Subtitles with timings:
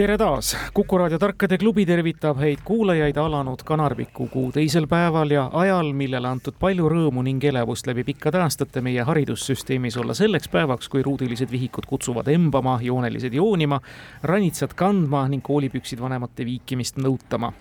[0.00, 5.42] tere taas, Kuku raadio Tarkade klubi tervitab häid kuulajaid alanud Kanarviku kuu teisel päeval ja
[5.52, 10.88] ajal, millele antud palju rõõmu ning elevust läbi pikkade aastate meie haridussüsteemis olla selleks päevaks,
[10.88, 13.80] kui ruudilised vihikud kutsuvad embama, joonelised joonima,
[14.22, 17.52] ranitsad kandma ning koolipüksid vanemate viikimist nõutama.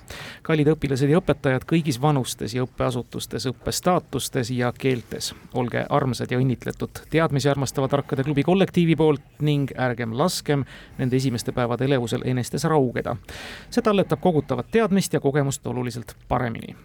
[0.41, 7.03] kallid õpilased ja õpetajad kõigis vanustes ja õppeasutustes, õppestaatustes ja keeltes, olge armsad ja õnnitletud
[7.09, 10.63] teadmisi armastava Tarkade klubi kollektiivi poolt ning ärgem laskem
[10.97, 13.15] nende esimeste päevade elevusel enestes raugeda.
[13.69, 16.75] see talletab kogutavat teadmist ja kogemust oluliselt paremini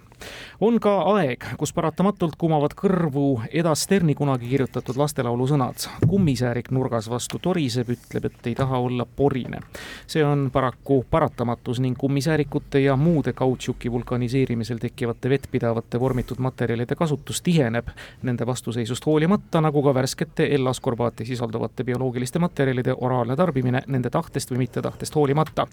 [0.60, 5.88] on ka aeg, kus paratamatult kumavad kõrvu Eda Sterni kunagi kirjutatud lastelaulu sõnad.
[6.08, 9.60] kummisäärik nurgas vastu toriseb, ütleb, et ei taha olla porine.
[10.06, 17.42] see on paraku paratamatus ning kummisäärikute ja muude kautšuki vulkaniseerimisel tekkivate vettpidavate vormitud materjalide kasutus
[17.42, 17.88] tiheneb
[18.22, 24.64] nende vastuseisust hoolimata, nagu ka värskete ellaskorbaati sisalduvate bioloogiliste materjalide oraalne tarbimine nende tahtest või
[24.64, 25.66] mittetahtest hoolimata.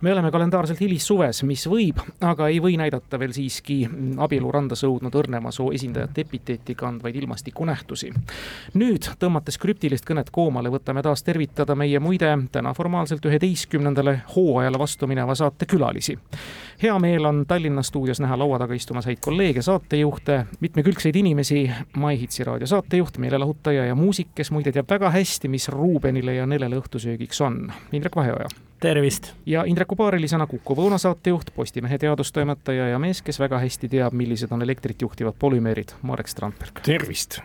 [0.00, 3.79] me oleme kalendaarselt hilissuves, mis võib, aga ei või näidata veel siiski
[4.18, 8.12] abieluranda sõudnud õrnema soo esindajate epiteeti kandvaid ilmastikunähtusi.
[8.74, 15.06] nüüd, tõmmates krüptilist kõnet koomale, võtame taas tervitada meie muide täna formaalselt üheteistkümnendale hooajale vastu
[15.06, 16.18] mineva saate külalisi.
[16.82, 22.44] hea meel on Tallinna stuudios näha laua taga istumas häid kolleege, saatejuhte, mitmekülgseid inimesi, MyHitsi
[22.44, 27.40] raadio saatejuht, meelelahutaja ja muusik, kes muide teab väga hästi, mis Ruubenile ja Nelele õhtusöögiks
[27.40, 28.48] on, Indrek Vaheoja
[28.80, 29.32] tervist!
[29.46, 34.52] ja Indreku paarilisena Kuku Võuna saatejuht, Postimehe teadustoimetaja ja mees, kes väga hästi teab, millised
[34.52, 36.80] on elektrit juhtivad polümeerid, Marek Strandberg.
[36.82, 37.40] tervist!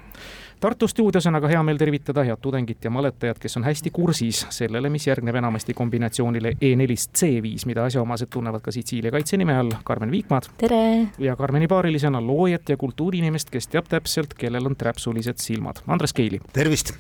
[0.60, 4.46] Tartu stuudios on aga hea meel tervitada head tudengit ja maletajat, kes on hästi kursis
[4.56, 9.76] sellele, mis järgneb enamasti kombinatsioonile E4-st C5, mida asjaomased tunnevad ka Sitsiilia kaitse nime all,
[9.84, 10.48] Karmen Viikmad.
[10.58, 11.08] tere!
[11.20, 16.40] ja Karmeni paarilisena loojat ja kultuuriinimest, kes teab täpselt, kellel on träpsulised silmad, Andres Keili.
[16.54, 16.96] tervist!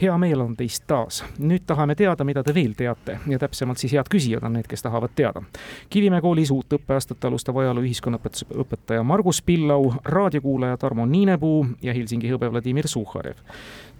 [0.00, 1.24] Hea meel on teist taas.
[1.38, 4.82] nüüd tahame teada, mida te veel teate ja täpsemalt siis head küsijad on need, kes
[4.82, 5.42] tahavad teada.
[5.90, 12.30] Kivimäe koolis uut õppeaastat alustab ajaloo ühiskonnaõpetuse õpetaja Margus Pillau, raadiokuulaja Tarmo Niinepuu ja Helsingi
[12.30, 13.42] hõbe Vladimir Suhharev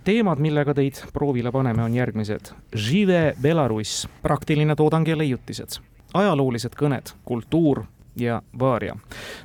[0.04, 2.53] teemad, millega teid proovile paneme, on järgmised.
[2.72, 5.82] Žive Belarus, praktiline toodang ja leiutised,
[6.14, 7.82] ajaloolised kõned, kultuur
[8.16, 8.97] ja vaaria.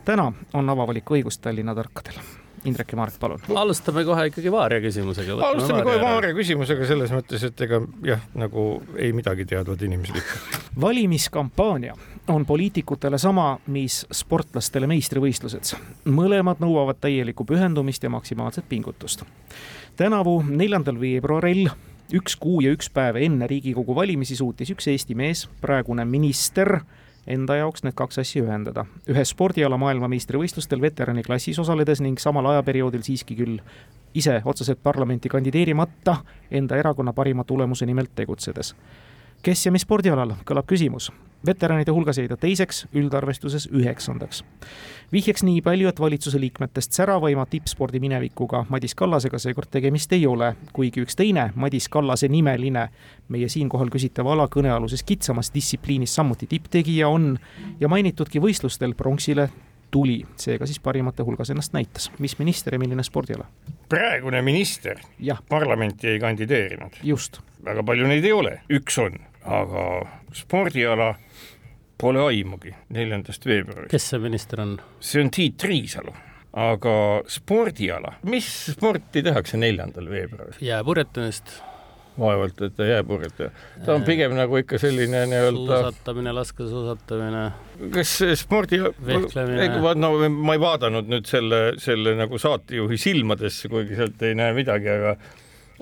[0.06, 3.41] täna on avavalik õigus Tallinna tarkadel Indrek ja Marek, palun.
[3.56, 5.35] alustame kohe ikkagi Vaaria küsimusega.
[5.50, 10.59] alustame kohe Vaaria küsimusega selles mõttes, et ega jah, nagu ei midagi teadvad inimesed ikka.
[10.85, 11.96] valimiskampaania
[12.31, 15.75] on poliitikutele sama, mis sportlastele meistrivõistlused.
[16.06, 19.25] mõlemad nõuavad täielikku pühendumist ja maksimaalset pingutust.
[19.95, 21.69] tänavu, neljandal veebruaril
[22.13, 26.80] üks kuu ja üks päev enne Riigikogu valimisi suutis üks Eesti mees, praegune minister
[27.28, 28.86] enda jaoks need kaks asja ühendada.
[29.10, 33.60] ühes spordiala maailmameistrivõistlustel veteraniklassis osaledes ning samal ajaperioodil siiski küll
[34.14, 36.18] ise otseselt parlamenti kandideerimata
[36.52, 38.76] enda erakonna parima tulemuse nimelt tegutsedes.
[39.44, 41.12] Kes ja mis spordialal, kõlab küsimus
[41.46, 44.44] veteranide hulgas jäi ta teiseks, üldarvestuses üheksandaks.
[45.12, 50.56] vihjeks nii palju, et valitsuse liikmetest säravaima tippspordi minevikuga Madis Kallasega seekord tegemist ei ole,
[50.74, 52.88] kuigi üks teine Madis Kallase nimeline
[53.28, 57.38] meie siinkohal küsitava ala kõnealuses kitsamas distsipliinis samuti tipptegija on
[57.80, 59.50] ja mainitudki võistlustel pronksile
[59.92, 62.12] tuli, seega siis parimate hulgas ennast näitas.
[62.20, 63.46] mis minister ja milline spordiala?
[63.90, 65.00] praegune minister
[65.50, 66.92] parlamenti ei kandideerinud.
[67.04, 67.40] just.
[67.66, 69.86] väga palju neid ei ole, üks on, aga
[70.34, 71.14] spordiala
[72.04, 73.92] Pole aimugi, neljandast veebruarist.
[73.94, 74.78] kes see minister on?
[75.00, 76.12] see on Tiit Riisalu,
[76.59, 76.96] aga
[77.31, 80.58] spordiala, mis sporti tehakse neljandal veebruaril?
[80.64, 81.54] jääpurjetamist
[82.20, 83.52] vaevalt, et ta jääpurjetaja,
[83.86, 87.44] ta on pigem nagu ikka selline nii-öelda suusatamine, laskesuusatamine.
[87.94, 88.12] kas
[88.42, 88.81] spordi,
[90.01, 94.92] no ma ei vaadanud nüüd selle, selle nagu saatejuhi silmadesse, kuigi sealt ei näe midagi,
[94.94, 95.16] aga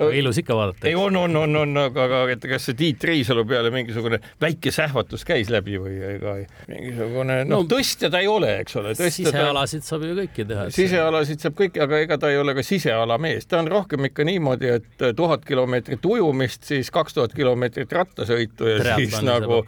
[0.09, 0.87] ilus ikka vaadata.
[0.87, 4.73] ei, on, on, on, on, aga, aga et kas see Tiit Riisalu peale mingisugune väike
[4.73, 6.35] sähvatus käis läbi või ega
[6.69, 8.95] mingisugune noh no,, tõstja ta ei ole, eks ole.
[8.97, 10.67] sisealasid saab ju kõiki teha.
[10.73, 14.25] sisealasid saab kõiki, aga ega ta ei ole ka siseala mees, ta on rohkem ikka
[14.27, 19.61] niimoodi, et tuhat kilomeetrit ujumist, siis kaks tuhat kilomeetrit rattasõitu ja Triatlani siis nagu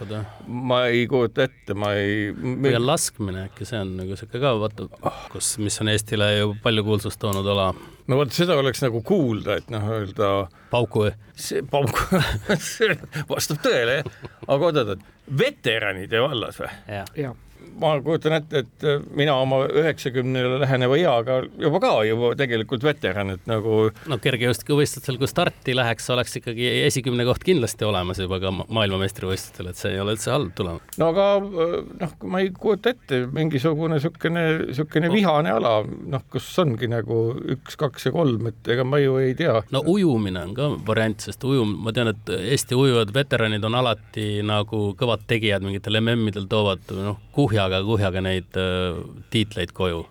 [0.48, 2.32] ma ei kujuta ette, ma ei.
[2.34, 4.88] või laskmine äkki see on nagu sihuke ka vaata,
[5.34, 7.72] kus, mis on Eestile ju palju kuulsust toonud ala
[8.08, 10.34] no vot seda oleks nagu kuulda, et noh, öelda.
[10.74, 11.14] pauku või?
[11.40, 12.04] see pauk
[12.74, 12.98] see
[13.30, 14.12] vastab tõele jah,
[14.48, 15.08] aga oot-oot,
[15.44, 16.72] veteranide vallas või?
[16.90, 17.34] jah
[17.80, 23.48] ma kujutan ette, et mina oma üheksakümnele läheneva eaga juba ka juba tegelikult veteran, et
[23.50, 23.90] nagu.
[24.10, 29.80] no kergejõustikuvõistlustel, kui starti läheks, oleks ikkagi esikümne koht kindlasti olemas juba ka maailmameistrivõistlustel, et
[29.80, 30.98] see ei ole üldse halb tulemus.
[31.02, 36.48] no aga äh, noh, ma ei kujuta ette mingisugune niisugune, niisugune vihane ala, noh, kus
[36.64, 37.20] ongi nagu
[37.56, 39.60] üks, kaks ja kolm, et ega ma ju ei tea.
[39.74, 44.28] no ujumine on ka variant, sest ujum, ma tean, et Eesti ujujad, veteranid on alati
[44.46, 49.00] nagu kõvad tegijad mingitel MM-idel toovad noh, kuhja kuhjaga, kuhjaga neid äh,
[49.32, 50.06] tiitleid koju.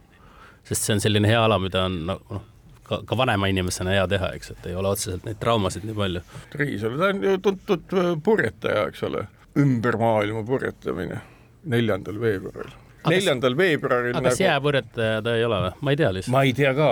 [0.64, 2.42] sest see on selline hea ala, mida on noh,
[2.86, 6.22] ka, ka vanema inimesena hea teha, eks, et ei ole otseselt neid traumasid nii palju.
[6.54, 9.26] Riisalu, ta on ju tuntud äh, purjetaja, eks ole,
[9.58, 11.20] ümber maailma purjetamine
[11.64, 12.78] neljandal veebruaril
[13.10, 14.14] neljandal veebruaril.
[14.14, 14.42] aga nagu...
[14.44, 15.72] jääpurjetaja ta ei ole või?
[15.82, 16.32] ma ei tea lihtsalt.
[16.32, 16.88] ma ei tea ka.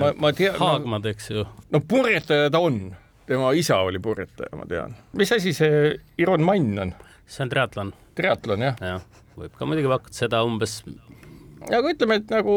[0.00, 1.44] ma ma, tean, Haagmad, eks ju.
[1.70, 2.80] no purjetaja ta on,
[3.28, 4.96] tema isa oli purjetaja, ma tean.
[5.12, 5.92] mis asi see
[6.24, 6.94] Iron Man on?
[7.30, 7.94] See on triatlon.
[8.18, 8.98] triatlon, jah ja.?
[9.40, 10.80] võib ka muidugi pakkuda seda umbes
[11.68, 12.54] aga ütleme, et nagu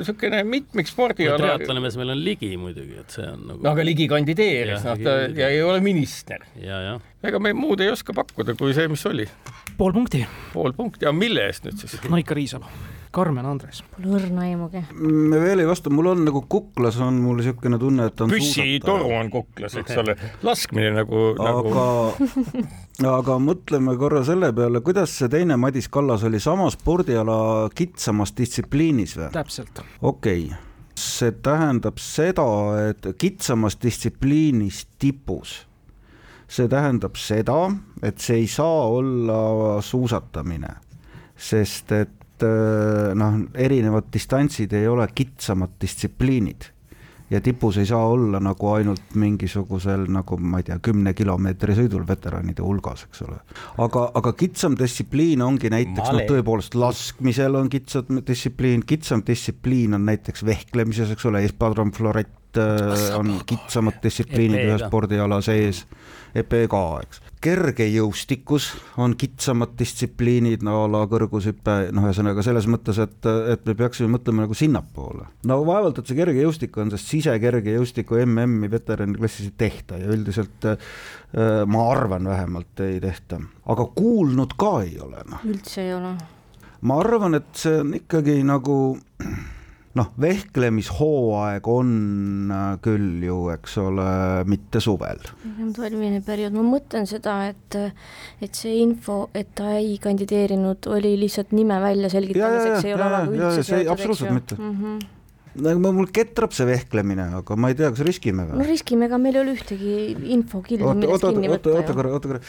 [0.00, 1.38] niisugune mitmikspordi ala.
[1.40, 3.62] triatlonimees meil on Ligi muidugi, et see on nagu.
[3.64, 6.44] no aga Ligi kandideeris, noh ta ja ei ole minister.
[6.60, 6.94] ja, ja.
[7.28, 9.28] ega me muud ei oska pakkuda, kui see, mis oli.
[9.78, 10.24] pool punkti.
[10.54, 11.98] pool punkti, aga mille eest nüüd siis?
[12.12, 13.80] no ikka Riisalu Karmen Andres.
[13.94, 14.82] Pole õrna aimugi.
[15.00, 19.08] me veel ei vasta, mul on nagu kuklas on mul niisugune tunne, et on püssitoru
[19.16, 21.72] on kuklas, eks ole, laskmine nagu, nagu.
[21.72, 22.48] aga
[23.06, 29.16] aga mõtleme korra selle peale, kuidas see teine Madis Kallas oli sama spordiala kitsamas distsipliinis
[29.18, 29.30] või?
[29.36, 29.82] täpselt.
[30.02, 30.64] okei okay.,
[30.98, 32.48] see tähendab seda,
[32.90, 35.60] et kitsamas distsipliinis tipus
[36.48, 37.68] see tähendab seda,
[38.02, 40.70] et see ei saa olla suusatamine,
[41.36, 46.68] sest et Äh, noh, erinevad distantsid ei ole kitsamad distsipliinid
[47.30, 52.06] ja tipus ei saa olla nagu ainult mingisugusel nagu ma ei tea, kümne kilomeetri sõidul
[52.08, 53.38] veteranide hulgas, eks ole.
[53.84, 60.06] aga, aga kitsam distsipliin ongi näiteks noh, tõepoolest laskmisel on kitsam distsipliin, kitsam distsipliin on
[60.08, 66.84] näiteks vehklemises, eks ole, espadron florett äh, on kitsamad distsipliinid ühe spordiala sees, epee ka,
[67.02, 68.68] eks kergejõustikus
[68.98, 74.10] on kitsamad distsipliinid no, a la kõrgushüpe, noh, ühesõnaga selles mõttes, et, et me peaksime
[74.16, 75.28] mõtlema nagu sinnapoole.
[75.46, 80.96] no vaevalt, et see kergejõustik on, sest sisekergejõustiku MM-i veteranidklassis ei tehta ja üldiselt äh,
[81.66, 83.40] ma arvan vähemalt ei tehta,
[83.70, 85.46] aga kuulnud ka ei ole, noh.
[85.46, 86.16] üldse ei ole.
[86.80, 88.80] ma arvan, et see on ikkagi nagu
[89.98, 91.90] noh, vehklemishooaeg on
[92.54, 94.08] äh, küll ju, eks ole,
[94.48, 95.20] mitte suvel.
[95.76, 97.78] talvine periood, ma mõtlen seda, et,
[98.44, 103.38] et see info, et ta ei kandideerinud, oli lihtsalt nime välja selgitamiseks, ei ole nagu
[103.38, 104.74] üldse seotud, absoluutselt mitte mm.
[104.74, 105.06] -hmm
[105.58, 108.60] nagu mul ketrab see vehklemine, aga ma ei tea, kas riskime või?
[108.60, 109.96] no riskime, ega meil ei ole ühtegi
[110.36, 111.74] infokildu, millest kinni võtta.
[111.80, 112.40] oota korra, oota korra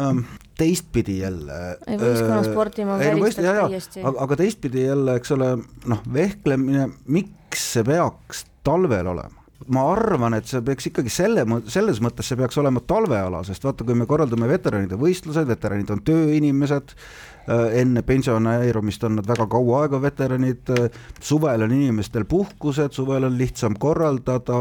[0.00, 0.24] um,,
[0.60, 1.60] teistpidi jälle.
[1.86, 4.04] ei, võistkonnasporti ma välistaks täiesti.
[4.10, 5.54] aga, teistpidi jälle, eks ole,
[5.90, 9.42] noh, vehklemine, miks see peaks talvel olema?
[9.74, 13.86] ma arvan, et see peaks ikkagi selle, selles mõttes see peaks olema talveala, sest vaata,
[13.86, 19.82] kui me korraldame veteranide võistlused, veteranid on tööinimesed Äh, enne pensioneerumist on nad väga kaua
[19.84, 24.56] aega veteranid, äh, suvel on inimestel puhkused, suvel on lihtsam korraldada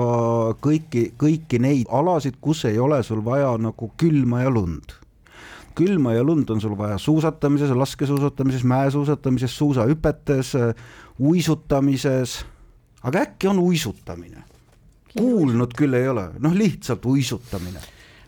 [0.63, 4.97] kõiki, kõiki neid alasid, kus ei ole sul vaja nagu külma ja lund.
[5.73, 10.53] Külma ja lund on sul vaja suusatamises, laskesuusatamises, mäesuusatamises, suusahüpetes,
[11.19, 12.43] uisutamises,
[13.03, 14.43] aga äkki on uisutamine?
[15.13, 17.77] kuulnud küll ei ole, noh lihtsalt uisutamine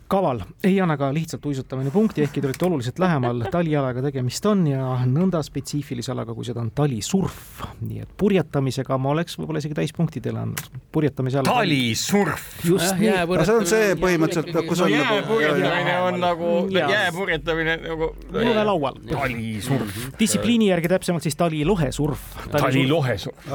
[0.07, 4.65] kaval, ei anna ka lihtsalt uisutamine punkti, ehkki te olete oluliselt lähemal, talialaga tegemist on
[4.69, 7.63] ja nõnda spetsiifilise alaga, kui seda on talisurf.
[7.81, 10.81] nii et purjetamisega ma oleks võib-olla isegi täispunkti teile andnud.
[10.93, 11.49] purjetamise all.
[11.49, 12.45] talisurf.
[12.65, 13.11] just nii.
[13.45, 15.39] see on see põhimõtteliselt, kus on nagu.
[15.39, 18.11] jääpurjetamine on nagu, jääpurjetamine nagu.
[18.37, 19.01] jõle laual.
[19.09, 19.99] talisurf.
[20.19, 22.29] distsipliini järgi täpsemalt siis talilohesurf.
[22.53, 23.49] talilohesurf.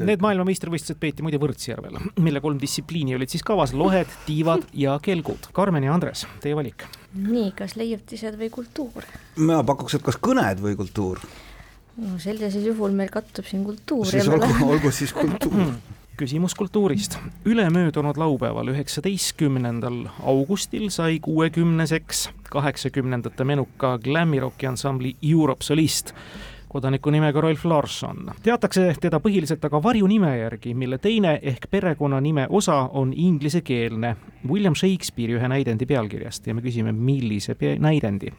[0.00, 5.50] Need maailmameistrivõistlused peeti muide Võrtsjärvel, mille kolm distsipliini olid siis kavas, lohed, tiivad ja kelgud.
[5.52, 6.84] Karmen Karmen ja Andres, teie valik.
[7.14, 9.04] nii, kas leiutised või kultuur?
[9.36, 11.20] mina pakuks, et kas kõned või kultuur.
[12.00, 14.06] no sellisel juhul meil kattub siin kultuur.
[14.06, 15.74] siis olgu, olgu siis kultuur
[16.16, 17.18] küsimus kultuurist.
[17.44, 26.14] ülemöödunud laupäeval, üheksateistkümnendal augustil sai kuuekümneseks kaheksakümnendate menuka glammirocki ansambli Europe solist
[26.74, 28.30] kodaniku nimega Rolf Larson.
[28.42, 34.16] teatakse teda põhiliselt aga varjunime järgi, mille teine ehk perekonnanime osa on inglisekeelne
[34.48, 38.32] William Shakespeare'i ühe näidendi pealkirjast ja me küsime, millise näidendi.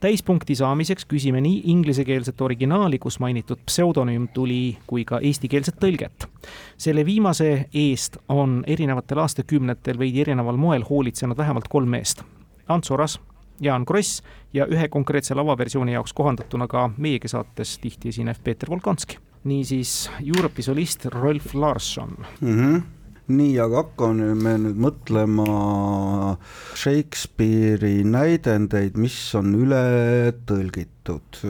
[0.00, 6.28] täispunkti saamiseks küsime nii inglisekeelset originaali, kus mainitud pseudonüüm tuli, kui ka eestikeelset tõlget.
[6.76, 12.24] selle viimase eest on erinevatel aastakümnetel veidi erineval moel hoolitsenud vähemalt kolm meest.
[12.68, 13.20] Ants Oras,
[13.60, 19.18] Jaan Kross ja ühe konkreetse lavaversiooni jaoks kohandatuna ka meiegi saates tihti esinev Peeter Volkonski.
[19.44, 22.58] niisiis Europe'i solist Rolf Larsson mm.
[22.58, 22.82] -hmm
[23.28, 25.46] nii, aga hakkame nüüd mõtlema
[26.76, 31.40] Shakespeare'i näidendeid, mis on üle tõlgitud.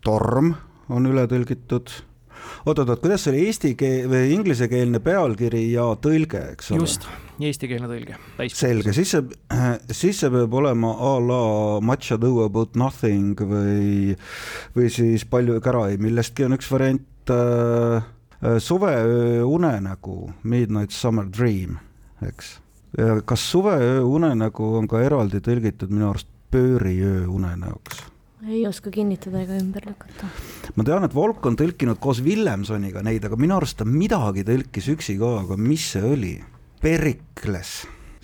[0.00, 0.54] torm
[0.88, 1.92] on üle tõlgitud
[2.64, 6.84] oot-oot-oot, kuidas see oli eesti keel või inglisekeelne pealkiri ja tõlge, eks ole?
[6.84, 7.06] just,
[7.48, 8.16] eestikeelne tõlge.
[8.52, 9.22] selge, siis see,
[9.90, 11.42] siis see peab olema a la
[11.84, 14.16] Much ado about nothing või,
[14.76, 18.10] või siis Palju kära ei millestki on üks variant äh,,
[18.58, 21.78] suveöö unenägu, Midnight summer dream,
[22.26, 22.58] eks.
[23.24, 28.10] kas suveöö unenägu on ka eraldi tõlgitud minu arust pööriöö unenäoks?
[28.48, 30.28] ei oska kinnitada ega ümber lükata.
[30.74, 34.88] ma tean, et Volk on tõlkinud koos Willemsoniga neid, aga minu arust ta midagi tõlkis
[34.94, 36.34] üksi ka, aga mis see oli?
[36.80, 37.70] Perikles,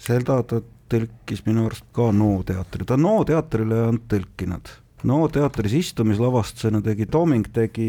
[0.01, 4.71] seda ta tõlkis minu arust ka NO teatri, ta NO teatrile on tõlkinud.
[5.07, 7.89] NO teatris istumislavastusena tegi, Tooming tegi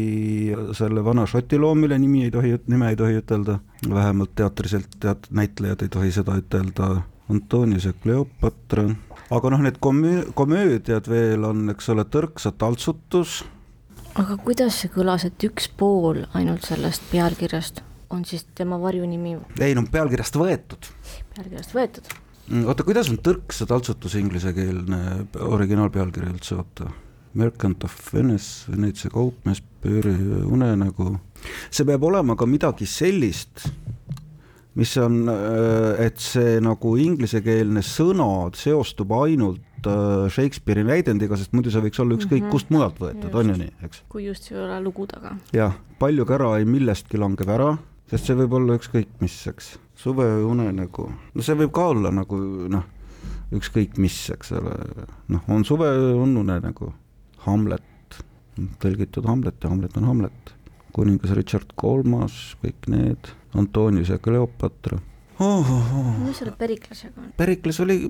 [0.76, 3.58] selle vana Šoti loo, mille nimi ei tohi, nime ei tohi ütelda,
[3.88, 6.90] vähemalt teatriselt teat-, näitlejad ei tohi seda ütelda,
[7.32, 8.84] Antonius ja Kleopatra.
[9.34, 13.40] Aga noh, need komöö-, komöödiad veel on, eks ole, Tõrksa taltsutus.
[14.20, 19.36] aga kuidas see kõlas, et üks pool ainult sellest pealkirjast on siis tema varjunimi?
[19.60, 20.88] ei no pealkirjast võetud.
[21.34, 22.14] pealkirjast võetud.
[22.48, 25.02] Mm, oota, kuidas on Tõrksa taltsutus inglisekeelne
[25.44, 26.88] originaalpealkiri üldse, oota?
[27.38, 30.14] Merchant of Venice, Veneetsia kaupmees, pööri
[30.48, 31.18] unenägu.
[31.70, 33.68] see peab olema ka midagi sellist
[34.78, 41.72] mis on, äh, et see nagu inglisekeelne sõna seostub ainult äh, Shakespeare'i näidendiga, sest muidu
[41.74, 42.54] see võiks olla ükskõik mm -hmm.
[42.54, 44.02] kust mujalt võetud, on ju nii, eks?
[44.08, 45.34] kui just ei ole lugu taga.
[45.52, 47.72] jah, palju kära ei millestki langeb ära,
[48.10, 49.74] sest see võib olla ükskõik mis, eks.
[49.98, 52.38] suveunenägu, no see võib ka olla nagu
[52.72, 52.86] noh,
[53.54, 54.74] ükskõik mis, eks ole,
[55.32, 56.92] noh, on suve, on unenägu.
[57.46, 58.18] Hamlet,
[58.82, 60.54] tõlgitud Hamlet ja Hamlet on Hamlet.
[60.92, 64.98] kuningas Richard Kolmas, kõik need Antonius ja Kleopatra
[65.38, 65.70] oh,.
[65.70, 66.08] Oh, oh.
[66.24, 67.28] mis selle Periklasega on?
[67.36, 68.00] Perikles oli,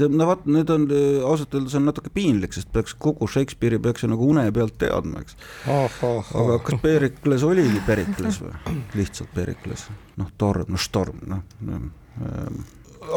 [0.00, 0.86] no vot, nüüd on
[1.26, 5.22] ausalt öeldes on natuke piinlik, sest peaks kogu Shakespeare'i peaks ju nagu une pealt teadma,
[5.24, 5.36] eks
[5.66, 8.54] aga kas Perikles oligi Perikles või?
[8.98, 9.86] lihtsalt Perikles,
[10.20, 12.58] noh, torm, no storm, noh äh,.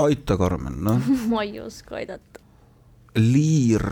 [0.05, 2.43] aita, Karmen, noh ma ei oska aidata.
[3.17, 3.83] Liir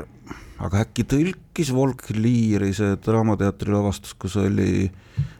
[0.63, 4.87] aga äkki tõlkis Volk Liiri see Draamateatri lavastus, kus oli,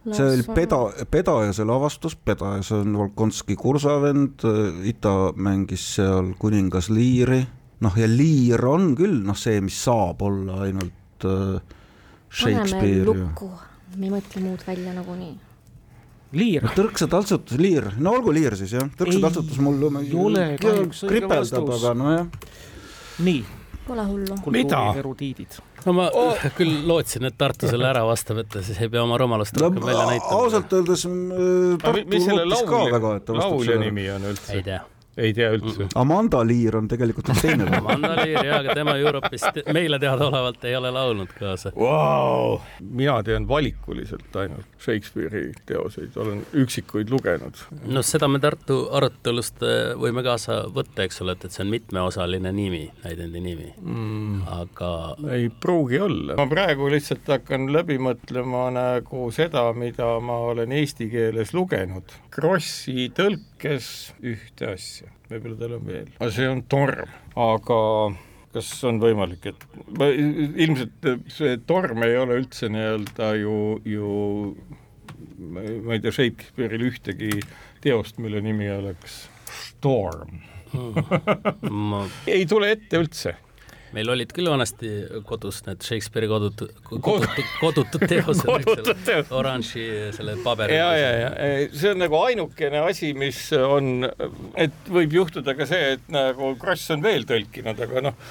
[0.05, 0.79] see oli Peda,
[1.09, 4.45] Pedajase lavastus, Pedajas on Volkonski kursavend,
[4.89, 7.41] Ita mängis seal kuningas Liiri,
[7.85, 11.57] noh ja Liir on küll noh, see, mis saab olla ainult äh,
[12.29, 13.03] Shakespeare.
[13.07, 13.51] paneme lukku,
[13.97, 15.35] me ei mõtle muud välja nagunii
[16.37, 16.65] liir.
[16.75, 21.29] tõrksa taltsutus, liir, no olgu liir siis jah, tõrksa taltsutus mul ei ole kahjuks õige
[21.31, 21.77] vastus.
[21.79, 22.49] aga nojah.
[23.23, 23.45] nii
[23.87, 24.37] Pole hullu.
[24.43, 25.59] kultuurierudiidid.
[25.85, 26.43] no ma oh.
[26.59, 29.81] küll lootsin, et Tartu selle ära vastab, et ta siis ei pea oma rumalust rohkem
[29.83, 30.41] no, välja näitama.
[30.41, 33.73] ausalt öeldes äh, Tartu lootis ka väga, et ta vastab sellele.
[33.73, 34.53] laulja nimi on üldse?
[34.57, 34.83] ei tea
[35.17, 35.85] ei tea üldse mm.
[35.85, 35.95] -mm.
[35.95, 40.75] Amanda Lear on tegelikult üks teine Amanda Lear jaa, aga tema Euroopist meile teadaolevalt ei
[40.77, 42.59] ole laulnud kaasa wow..
[42.79, 47.57] mina tean valikuliselt ainult Shakespeare'i teoseid, olen üksikuid lugenud.
[47.85, 51.73] no seda me Tartu arutelust äh, võime kaasa võtta, eks ole, et, et see on
[51.73, 54.91] mitmeosaline nimi, näidendi nimi mm., aga
[55.33, 56.37] ei pruugi olla.
[56.37, 62.13] ma praegu lihtsalt hakkan läbi mõtlema nagu seda, mida ma olen eesti keeles lugenud.
[62.33, 63.89] Krossi tõlkes
[64.21, 67.13] ühte asja võib-olla tal on veel, aga see on torm,
[67.47, 67.79] aga
[68.57, 69.65] kas on võimalik, et
[69.99, 73.55] ma, ilmselt see torm ei ole üldse nii-öelda ju,
[73.87, 74.11] ju
[75.47, 77.33] ma ei tea Shakespeare'il ühtegi
[77.83, 80.39] teost, mille nimi oleks Storm.
[80.71, 80.97] Hmm.
[81.91, 82.01] ma...
[82.27, 83.37] ei tule ette üldse
[83.95, 84.89] meil olid küll vanasti
[85.27, 90.75] kodus need Shakespeare'i kodutud, kodutud, kodutud teosed, oranži selle paberi.
[90.77, 91.31] ja, ja, ja
[91.71, 94.07] see on nagu ainukene asi, mis on,
[94.59, 98.23] et võib juhtuda ka see, et nagu Kross on veel tõlkinud, aga noh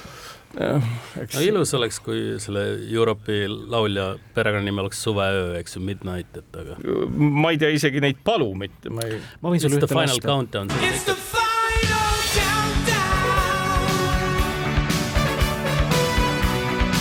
[0.57, 1.35] eks...
[1.35, 6.79] no ilus oleks, kui selle Europe'i laulja perekonnanimi oleks Suveöö, eks ju, Midnight, et aga.
[7.17, 9.21] ma ei tea isegi neid palu mitte, ma ei.
[9.43, 11.46] ma võin sulle ühte lasta.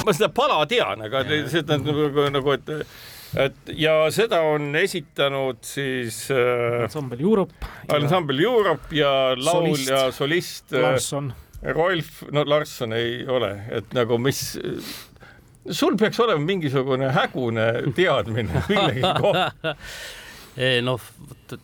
[0.06, 2.72] Ma seda pala tean, aga seda nagu, nagu, et
[3.36, 7.72] et ja seda on esitanud siis äh, ansambel Europe.
[7.92, 11.34] ansambel Europe ja laulja, solist äh, Larsson.
[11.76, 14.44] Rolf, no Larsson ei ole, et nagu mis
[15.66, 17.66] sul peaks olema mingisugune hägune
[17.98, 19.74] teadmine millegi kohta
[20.56, 21.02] ei noh,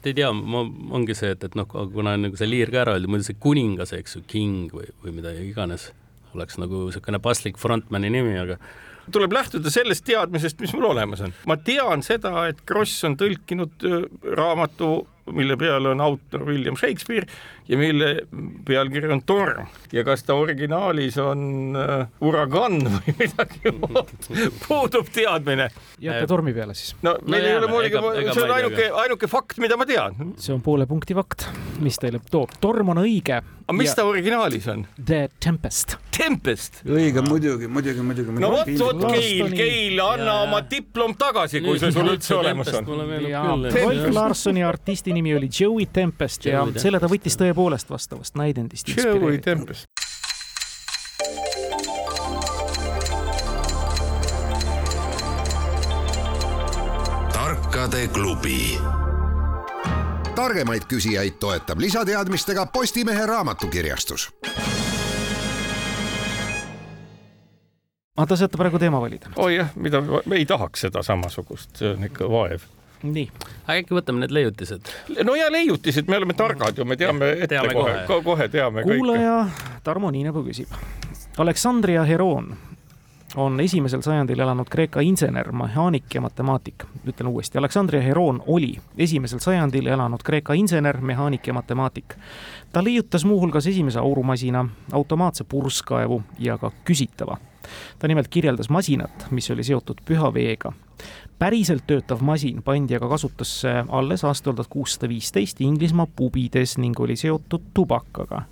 [0.03, 0.63] ei tea, ma,
[0.97, 3.93] ongi see, et, et noh, kuna nagu see liir ka ära öeldi, muidu see kuningas,
[3.95, 5.91] eks ju, king või, või mida iganes,
[6.35, 8.57] oleks nagu niisugune paslik frontmani nimi, aga
[9.11, 11.33] tuleb lähtuda sellest teadmisest, mis mul olemas on.
[11.49, 14.05] ma tean seda, et Kross on tõlkinud äh,
[14.37, 14.93] raamatu
[15.31, 17.27] mille peal on autor William Shakespeare
[17.71, 18.15] ja mille
[18.67, 24.11] pealkiri on Torm ja kas ta originaalis on uh, uragan või midagi muud,
[24.65, 25.69] puudub teadmine.
[25.99, 26.95] jääte tormi peale siis?
[27.03, 30.35] no meil no, ei ole muidugi, see on ainuke, ainuke fakt, mida ma tean.
[30.39, 31.47] see on poole punkti fakt,
[31.83, 33.39] mis teile toob, torm on õige.
[33.39, 33.97] aga mis ja...
[34.01, 34.85] ta originaalis on?
[34.99, 35.97] The Tempest.
[36.15, 36.81] Tempest?
[36.87, 38.35] õige, muidugi, muidugi, muidugi.
[38.39, 42.71] no vot, vot Keil, Keil, anna ja, oma diplom tagasi, kui see sul üldse olemas
[42.79, 42.91] on.
[43.71, 48.87] Rolf Larssoni artisti nimi oli Joey Tempest ja selle ta võttis tõepoolest vastavast näidendist
[49.43, 49.85] Tempest.
[57.33, 58.77] tarkade klubi.
[60.35, 64.29] targemaid küsijaid toetab lisateadmistega Postimehe raamatukirjastus
[68.17, 69.31] aga te saate praegu teema valida.
[69.35, 72.65] oi jah, mida, me ei tahaks seda samasugust, see on ikka vaev
[73.03, 73.27] nii.
[73.67, 74.91] aga äkki võtame need leiutised?
[75.23, 78.85] no ja leiutised, me oleme targad ju, me teame ette teame kohe, kohe, kohe teame
[78.85, 78.97] kõike.
[78.97, 79.37] kuulaja
[79.83, 80.69] Tarmo Niinepuu küsib.
[81.41, 82.51] Aleksandria Heroon
[83.35, 86.83] on esimesel sajandil elanud Kreeka insener, mehaanik ja matemaatik.
[87.07, 92.15] ütlen uuesti, Aleksandria Heroon oli esimesel sajandil elanud Kreeka insener, mehaanik ja matemaatik.
[92.71, 97.37] ta leiutas muuhulgas esimese aurumasina, automaatse purskkaevu ja ka küsitava.
[97.99, 100.73] ta nimelt kirjeldas masinat, mis oli seotud püha veega
[101.41, 107.15] päriselt töötav masin pandi aga kasutusse alles aastal tuhat kuussada viisteist Inglismaa pubides ning oli
[107.17, 108.43] seotud tubakaga.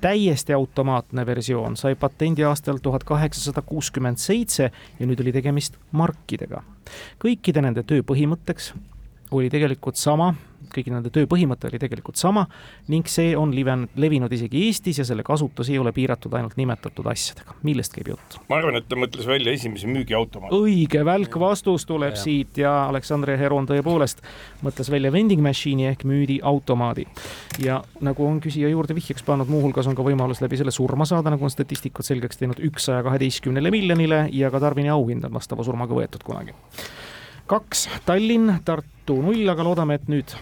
[0.00, 6.62] täiesti automaatne versioon sai patendi aastal tuhat kaheksasada kuuskümmend seitse ja nüüd oli tegemist markidega.
[7.24, 8.70] kõikide nende töö põhimõtteks
[9.30, 10.34] oli tegelikult sama
[10.74, 12.46] kõigi nende töö põhimõte oli tegelikult sama
[12.92, 17.06] ning see on liven-, levinud isegi Eestis ja selle kasutus ei ole piiratud ainult nimetatud
[17.10, 17.56] asjadega.
[17.66, 18.38] millest käib jutt?
[18.48, 20.54] ma arvan, et ta mõtles välja esimese müügiautomaadi.
[20.54, 22.22] õige, välk vastus tuleb ja.
[22.22, 24.22] siit ja Aleksandr Heron tõepoolest
[24.64, 27.06] mõtles välja vending machine'i ehk müüdiautomaadi.
[27.64, 31.32] ja nagu on küsija juurde vihjeks pannud, muuhulgas on ka võimalus läbi selle surma saada,
[31.34, 35.96] nagu on statistikud selgeks teinud, üks-saja kaheteistkümnele miljonile ja ka Tarvini auhind on vastava surmaga
[35.96, 36.56] võetud kunagi
[37.48, 40.34] kaks, Tallinn, Tartu null, aga loodame, et nüüd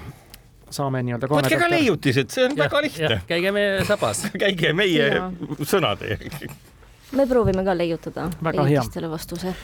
[0.75, 3.21] saame nii-öelda võtke ka leiutised, see on ja, väga lihtne.
[3.31, 5.27] käige meie sabas käige meie ja.
[5.63, 6.51] sõnade järgi.
[7.17, 9.55] me proovime ka leiutada leiutistele vastuse.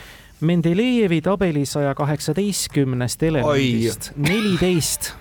[0.42, 5.12] Mendelejevi tabeli saja kaheksateistkümnest elemendist neliteist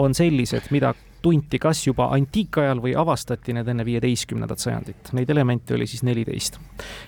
[0.00, 5.12] on sellised, mida tunti kas juba antiikajal või avastati need enne viieteistkümnendat sajandit.
[5.18, 6.60] Neid elemente oli siis neliteist.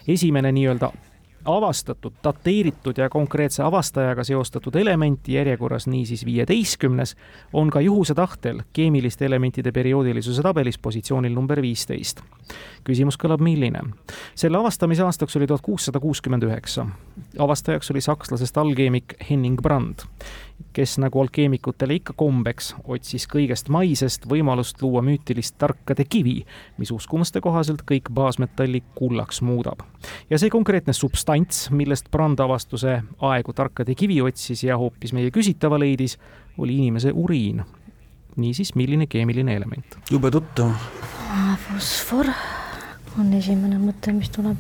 [0.09, 0.91] esimene nii-öelda
[1.45, 7.17] avastatud, dateeritud ja konkreetse avastajaga seostatud elementi järjekorras niisiis viieteistkümnes,
[7.53, 12.21] on ka juhuse tahtel keemiliste elementide perioodilisuse tabelis positsioonil number viisteist.
[12.85, 13.81] küsimus kõlab milline?
[14.35, 16.87] selle avastamise aastaks oli tuhat kuussada kuuskümmend üheksa.
[17.39, 20.07] avastajaks oli sakslasest allkeemik Henning Brand
[20.73, 26.41] kes nagu alkeemikutele ikka kombeks, otsis kõigest maisest võimalust luua müütilist tarkade kivi,
[26.79, 29.83] mis uskumuste kohaselt kõik baasmetalli kullaks muudab.
[30.31, 35.79] ja see konkreetne substants, millest Brand avastuse aegu tarkade kivi otsis ja hoopis meie küsitava
[35.79, 36.19] leidis,
[36.59, 37.65] oli inimese uriin.
[38.37, 39.99] niisiis, milline keemiline element?
[40.11, 40.71] jube tuttav.
[41.69, 42.31] fosfor
[43.19, 44.57] on esimene mõte, mis tuleb.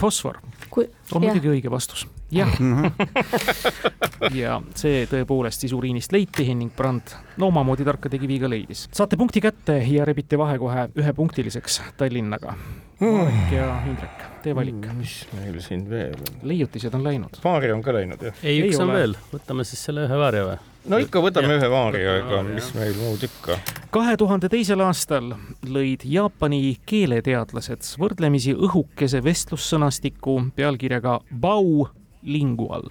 [0.00, 0.90] fosfor Kui...
[1.12, 2.52] on muidugi õige vastus jah
[4.42, 8.86] ja see tõepoolest siis uriinist leiti, Henning Brand no omamoodi tarkade kiviga leidis.
[8.92, 12.54] saate punkti kätte ja rebite vahe kohe ühepunktiliseks Tallinnaga.
[13.02, 14.76] Marek ja Indrek, tee valik.
[14.78, 16.36] Mm, mis meil siin veel on?
[16.46, 17.40] leiutised on läinud.
[17.44, 18.36] Vaari on ka läinud, jah?
[18.42, 18.98] ei, üks ei on ole.
[19.00, 20.60] veel, võtame siis selle ühe Vaari või?
[20.92, 21.58] no ikka võtame ja.
[21.58, 23.58] ühe Vaari, aga mis meil muud ikka.
[23.94, 25.32] kahe tuhande teisel aastal
[25.66, 31.88] lõid Jaapani keeleteadlased võrdlemisi õhukese vestlussõnastiku pealkirjaga Bau
[32.22, 32.90] lingual.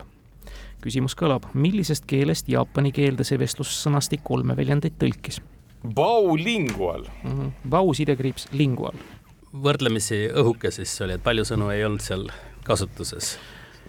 [0.81, 5.41] küsimus kõlab, millisest keelest jaapani keelde see vestlussõnastik kolme väljendit tõlkis?
[5.95, 7.31] Baulingual mm.
[7.31, 7.69] -hmm.
[7.69, 8.97] Bau sidekriips lingual.
[9.53, 12.29] võrdlemisi õhuke siis oli, et palju sõnu ei olnud seal
[12.63, 13.37] kasutuses.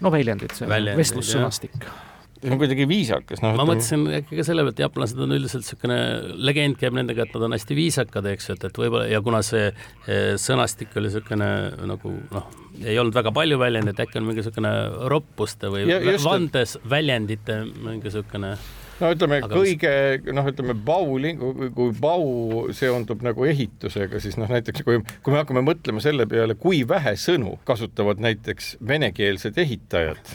[0.01, 1.85] no väljendid, see on vestlussõnastik.
[2.43, 3.55] See on kuidagi viisakas, noh.
[3.57, 5.97] ma mõtlesin äkki ka selle pealt, jaapanlased on üldiselt niisugune,
[6.43, 9.41] legend käib nendega, et nad on hästi viisakad, eks ju, et, et võib-olla ja kuna
[9.45, 11.49] see eh, sõnastik oli niisugune
[11.89, 12.47] nagu noh,
[12.83, 14.73] ei olnud väga palju väljendeid, äkki on mingi niisugune
[15.13, 18.57] roppuste või ja, vandes väljendite mingi niisugune
[19.03, 21.17] no ütleme Aga kõige noh, ütleme bau,
[21.75, 26.55] kui bau seondub nagu ehitusega, siis noh, näiteks kui, kui me hakkame mõtlema selle peale,
[26.59, 30.33] kui vähe sõnu kasutavad näiteks venekeelsed ehitajad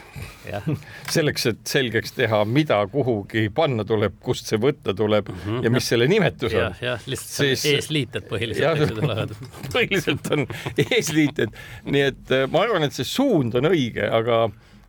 [1.15, 5.65] selleks, et selgeks teha, mida kuhugi panna tuleb, kust see võtta tuleb mm -hmm.
[5.67, 6.79] ja mis selle nimetus on.
[6.83, 9.37] jah, lihtsalt siis, eesliited põhiliselt.
[9.75, 10.47] põhiliselt on
[10.89, 11.53] eesliited,
[11.85, 14.49] nii et äh, ma arvan, et see suund on õige, aga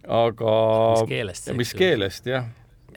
[0.10, 0.54] aga
[0.96, 2.48] mis keelest, mis keelest jah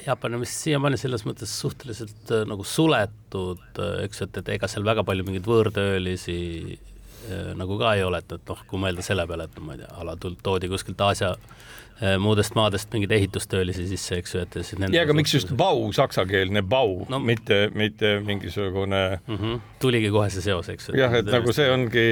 [0.07, 4.71] Jaapan on vist siiamaani selles mõttes suhteliselt äh, nagu suletud, äh, eks, et, et ega
[4.71, 6.39] seal väga palju mingeid võõrtöölisi
[6.73, 9.77] äh, nagu ka ei ole, et, et noh, kui mõelda selle peale, et no ma
[9.77, 11.37] ei tea, ala toodi kuskilt Aasia
[12.19, 15.85] muudest maadest mingeid ehitustöölisi sisse, eks ju, et siis nende ja aga miks just bau,
[15.95, 19.61] saksakeelne bau no,, mitte, mitte mingisugune mm -hmm.
[19.79, 20.97] tuligi kohe see seos, eks ju.
[20.99, 22.07] jah, et nagu see ongi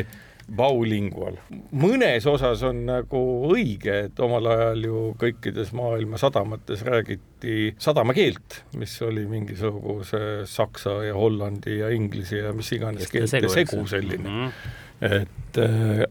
[0.57, 1.39] baulingual.
[1.73, 8.97] mõnes osas on nagu õige, et omal ajal ju kõikides maailma sadamates räägiti sadamakeelt, mis
[9.07, 14.49] oli mingisuguse saksa ja hollandi ja inglise ja mis iganes keelte segu, segu selline mm.
[14.49, 15.21] -hmm.
[15.23, 16.05] et äh,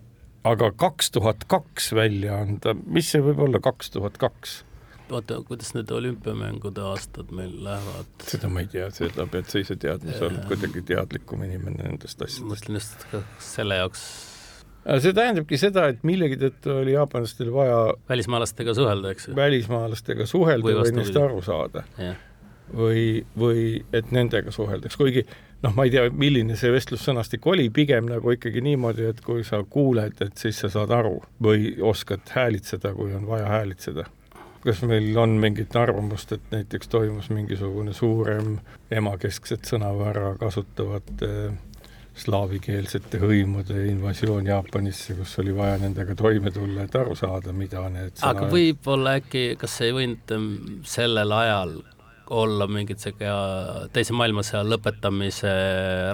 [0.43, 4.63] aga kaks tuhat kaks välja anda, mis see võib olla kaks tuhat kaks?
[5.11, 8.09] Vaata, kuidas need olümpiamängude aastad meil lähevad.
[8.29, 12.21] seda ma ei tea, seda pead sa ise teadma, sa oled kuidagi teadlikum inimene nendest
[12.21, 12.47] asjadest.
[12.49, 13.07] mõtlen just
[13.51, 14.05] selle jaoks
[15.03, 19.35] see tähendabki seda, et millegi tõttu oli jaapanlastel vaja välismaalastega suhelda, eks ju?
[19.37, 21.83] välismaalastega suhelda või, või neist aru saada.
[22.73, 23.03] või,
[23.37, 25.25] või et nendega suheldaks, kuigi
[25.63, 29.61] noh, ma ei tea, milline see vestlussõnastik oli, pigem nagu ikkagi niimoodi, et kui sa
[29.63, 34.07] kuuled, et siis sa saad aru või oskad häälitseda, kui on vaja häälitseda
[34.63, 38.57] kas meil on mingit arvamust, et näiteks toimus mingisugune suurem
[38.91, 41.31] emakeskset sõnavara kasutavate
[42.19, 48.17] slaavikeelsete hõimude invasioon Jaapanisse, kus oli vaja nendega toime tulla, et aru saada, mida need
[48.17, 48.33] sõna...
[48.33, 50.35] aga võib-olla äkki, kas ei võinud
[50.87, 51.77] sellel ajal
[52.29, 53.29] olla mingit sihuke
[53.93, 55.53] teise maailmasõja lõpetamise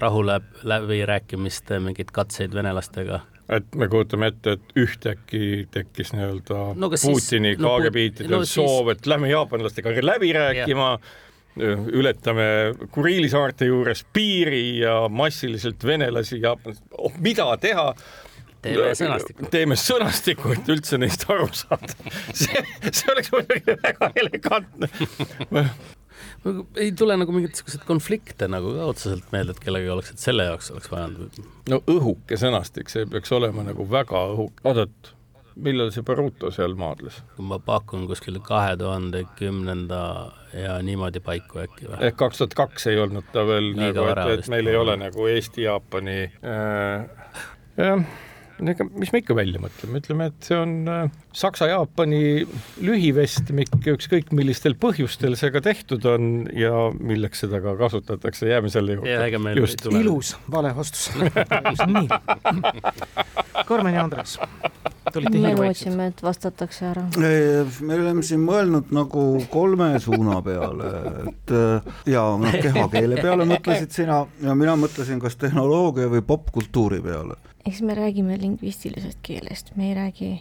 [0.04, 3.24] rahuläbirääkimiste mingeid katseid venelastega?
[3.50, 9.06] Et me kujutame ette, et ühtäkki tekkis nii-öelda no, Putini siis, KGB-idel no, soov, et
[9.10, 11.14] lähme jaapanlastega läbi rääkima ja
[11.88, 16.56] ületame Kuriili saarte juures piiri ja massiliselt venelasi ja
[16.98, 17.94] oh, mida teha
[18.66, 19.50] teeme sõnastiku.
[19.52, 21.94] teeme sõnastiku, et üldse neist aru saada.
[22.42, 24.90] see, see oleks muidugi väga elegantne
[26.78, 30.46] ei tule nagu mingeid siukseid konflikte nagu ka otseselt meelde, et kellelgi oleks, et selle
[30.50, 31.10] jaoks oleks vaja.
[31.72, 35.14] no õhuke sõnastik, see peaks olema nagu väga õhuke, oot-oot
[35.56, 37.22] millal see Baruto seal maadles?
[37.40, 40.02] ma pakun kuskil kahe tuhande kümnenda
[40.54, 42.02] ja niimoodi paiku äkki või?
[42.10, 44.98] ehk kaks tuhat kaks ei olnud ta veel Nii nagu, et, et meil ei ole
[45.00, 47.44] nagu Eesti-Jaapani äh,
[47.80, 48.06] jah
[48.64, 52.22] ega mis me ikka välja mõtleme, ütleme, et see on äh, Saksa-Jaapani
[52.86, 59.00] lühivestmik, ükskõik millistel põhjustel see ka tehtud on ja milleks seda ka kasutatakse, jääme selle
[59.00, 59.98] juurde.
[60.00, 62.08] ilus vale vastus nii.
[63.66, 64.38] Karmen ja Andres
[65.24, 67.04] me lootsime, et vastatakse ära.
[67.18, 70.92] me oleme siin mõelnud nagu kolme suuna peale,
[71.30, 77.02] et äh, ja noh, kehakeele peale mõtlesid sina ja mina mõtlesin, kas tehnoloogia või popkultuuri
[77.06, 77.38] peale.
[77.66, 80.34] Eks me räägime lingvistilisest keelest, me ei räägi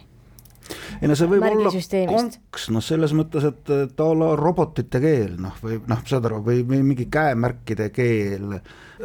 [1.01, 1.71] ei no see võib olla
[2.09, 6.63] konks, noh, selles mõttes, et ta olla robotite keel, noh, või noh, saad aru, või
[6.71, 8.59] mingi käemärkide keel.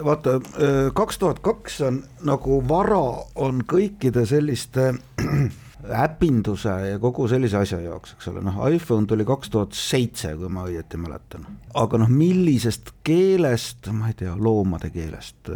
[0.07, 0.39] vaata,
[0.97, 3.03] kaks tuhat kaks on nagu vara
[3.35, 4.93] on kõikide selliste
[5.89, 10.51] äpinduse ja kogu sellise asja jaoks, eks ole, noh, iPhone tuli kaks tuhat seitse, kui
[10.53, 11.47] ma õieti mäletan.
[11.75, 15.51] aga noh, millisest keelest, ma ei tea, loomade keelest,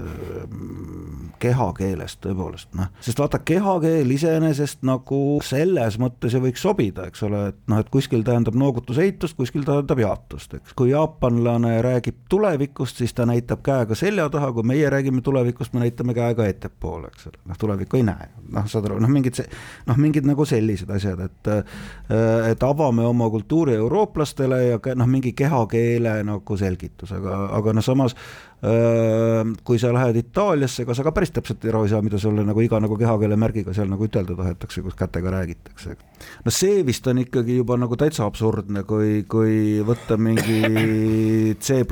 [1.42, 7.48] kehakeelest tõepoolest, noh, sest vaata, kehakeel iseenesest nagu selles mõttes ju võiks sobida, eks ole,
[7.50, 10.76] et noh, et kuskil tähendab noogutuseitust, kuskil tähendab jaatust, eks.
[10.78, 15.84] kui jaapanlane räägib tulevikust, siis ta näitab käega selja taha, kui meie räägime tulevikust, me
[15.84, 19.50] näitame käega ettepoole, eks ole, noh, tulevikku ei näe, noh, saad aru, noh, mingid see,
[19.90, 25.08] noh, mingid mingid nagu sellised asjad, et äh, et avame oma kultuuri eurooplastele ja noh,
[25.10, 28.14] mingi kehakeele nagu selgitus, aga, aga noh, samas
[28.62, 32.44] äh, kui sa lähed Itaaliasse, ega sa ka päris täpselt aru ei saa, mida sulle
[32.46, 35.96] nagu iga nagu kehakeele märgiga seal nagu ütelda tahetakse, kus kätega räägitakse.
[36.44, 41.82] no see vist on ikkagi juba nagu täitsa absurdne, kui, kui võtta mingi C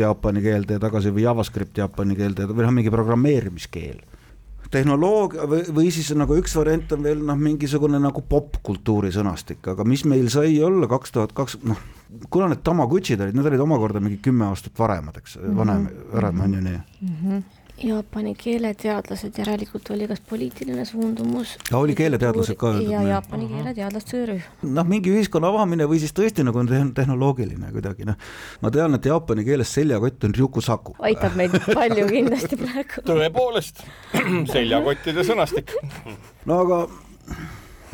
[0.00, 4.09] jaapani keelde ja tagasi või JavaScript jaapani keelde või noh, mingi programmeerimiskeel
[4.70, 9.86] tehnoloogia või, või siis nagu üks variant on veel noh, mingisugune nagu popkultuuri sõnastik, aga
[9.86, 11.80] mis meil sai olla kaks tuhat kaks, noh,
[12.30, 15.56] kuna need Tamagotšid olid, need olid omakorda mingi kümme aastat varemad, eks mm, -hmm.
[15.62, 17.16] vanem, varem on ju nii mm.
[17.16, 17.48] -hmm
[17.80, 21.56] Jaapani keeleteadlased, järelikult oli kas poliitiline suundumus.
[21.70, 22.74] ja oli keeleteadlased ka.
[22.84, 24.72] ja Jaapani keeleteadlaste rühm.
[24.76, 26.64] noh, mingi ühiskonna avamine või siis tõesti nagu
[26.94, 28.18] tehnoloogiline kuidagi noh.
[28.60, 30.96] ma tean, et jaapani keeles seljakott on ryukusaku.
[31.10, 33.06] aitab meid palju kindlasti praegu.
[33.08, 33.84] tõepoolest,
[34.54, 35.72] seljakottide sõnastik.
[36.44, 36.82] no aga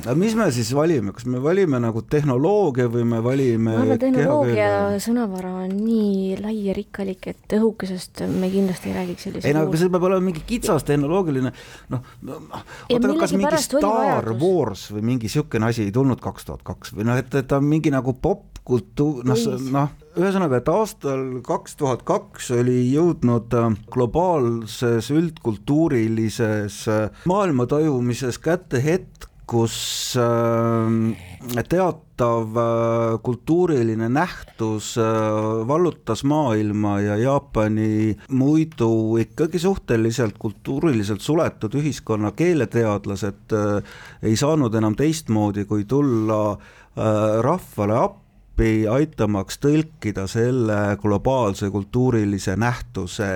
[0.04, 4.00] aga mis me siis valime, kas me valime nagu tehnoloogia või me valime ma arvan,
[4.02, 4.70] tehnoloogia
[5.02, 9.66] sõnavara on nii lai ja rikkalik, et õhukesest me kindlasti ei räägiks sellise ei no
[9.66, 11.52] aga see peab olema mingi kitsas tehnoloogiline
[11.94, 16.94] noh, oota, kas mingi Star Wars või mingi niisugune asi ei tulnud kaks tuhat kaks
[16.96, 21.76] või noh, et, et ta on mingi nagu popkultuur, noh, noh, ühesõnaga, et aastal kaks
[21.80, 33.18] tuhat kaks oli jõudnud äh, globaalses üldkultuurilises äh, maailmatajumises kätte hetk, kus äh, teatav äh,
[33.22, 35.04] kultuuriline nähtus äh,
[35.68, 43.54] vallutas maailma ja Jaapani muidu ikkagi suhteliselt kultuuriliselt suletud ühiskonna keeleteadlased
[44.22, 46.58] ei saanud enam teistmoodi, kui tulla
[47.44, 53.28] rahvale appi, aitamaks tõlkida selle globaalse kultuurilise nähtuse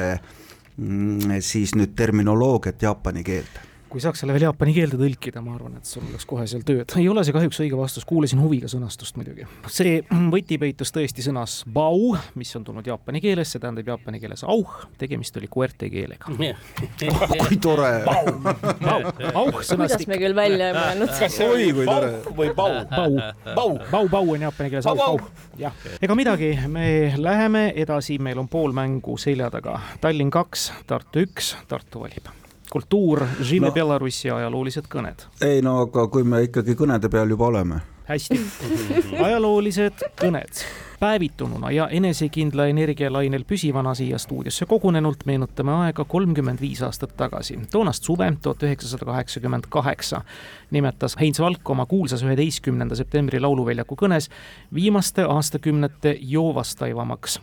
[0.77, 5.75] mm, siis nüüd terminoloogiat jaapani keelde kui saaks selle veel jaapani keelde tõlkida, ma arvan,
[5.81, 6.93] et sul oleks kohe seal tööd.
[7.01, 9.47] ei ole see kahjuks õige vastus, kuulasin huviga sõnastust muidugi.
[9.73, 10.01] see
[10.33, 14.87] võti peitus tõesti sõnas bau, mis on tulnud jaapani keeles, see tähendab jaapani keeles auh,
[15.01, 20.07] tegemist oli kuerte keelega oh, kui tore auh sõnastik.
[20.07, 21.15] kuidas me küll välja ei mõelnud.
[21.19, 22.81] kas see oli pauk või bau?
[22.95, 23.17] bau,
[23.55, 25.75] bau, bau, bau on jaapani keeles auh, auh, jah.
[26.01, 26.87] ega midagi, me
[27.19, 29.81] läheme edasi, meil on pool mängu selja taga.
[30.01, 32.31] Tallinn kaks, Tartu üks, Tartu valib
[32.71, 33.25] kultuur,
[33.61, 35.27] no, Belarusi ajaloolised kõned.
[35.45, 37.81] ei no aga kui me ikkagi kõnede peal juba oleme.
[38.09, 38.39] hästi,
[39.27, 40.63] ajaloolised kõned.
[41.01, 47.59] päevitununa ja enesekindla energialainel püsivana siia stuudiosse kogunenult meenutame aega kolmkümmend viis aastat tagasi.
[47.71, 50.23] toonast suve, tuhat üheksasada kaheksakümmend kaheksa,
[50.71, 54.31] nimetas Heinz Valk oma kuulsas üheteistkümnenda septembri Lauluväljaku kõnes
[54.75, 57.41] viimaste aastakümnete joovastaivamaks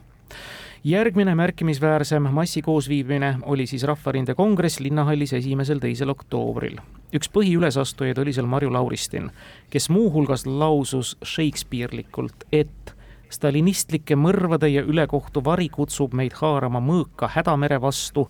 [0.83, 6.77] järgmine märkimisväärsem massikoosviibimine oli siis Rahvarinde kongress linnahallis esimesel-teisel oktoobril.
[7.15, 9.31] üks põhiülesastujaid oli seal Marju Lauristin,
[9.69, 12.95] kes muuhulgas lausus Shakespeare'likult, et
[13.29, 18.29] stalinistlike mõrvade ja ülekohtu vari kutsub meid haarama mõõka hädamere vastu.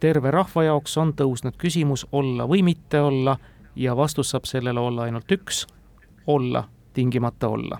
[0.00, 3.36] terve rahva jaoks on tõusnud küsimus olla või mitte olla
[3.76, 5.66] ja vastus saab sellele olla ainult üks,
[6.26, 7.78] olla, tingimata olla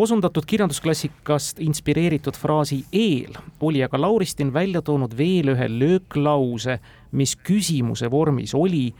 [0.00, 6.78] osundatud kirjandusklassikast inspireeritud fraasi eel oli aga Lauristin välja toonud veel ühe lööklause,
[7.12, 8.94] mis küsimuse vormis oli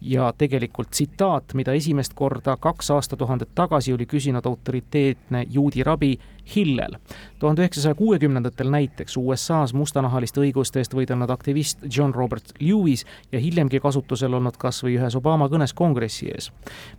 [0.00, 6.14] ja tegelikult tsitaat, mida esimest korda kaks aastatuhandet tagasi oli küsinud autoriteetne juudi rabi
[6.54, 6.98] Hillel.
[7.38, 13.80] tuhande üheksasaja kuuekümnendatel näiteks USA-s mustanahaliste õiguste eest võidelnud aktivist John Robert Lewis ja hiljemgi
[13.80, 16.50] kasutusel olnud kas või ühes Obama kõnes kongressi ees.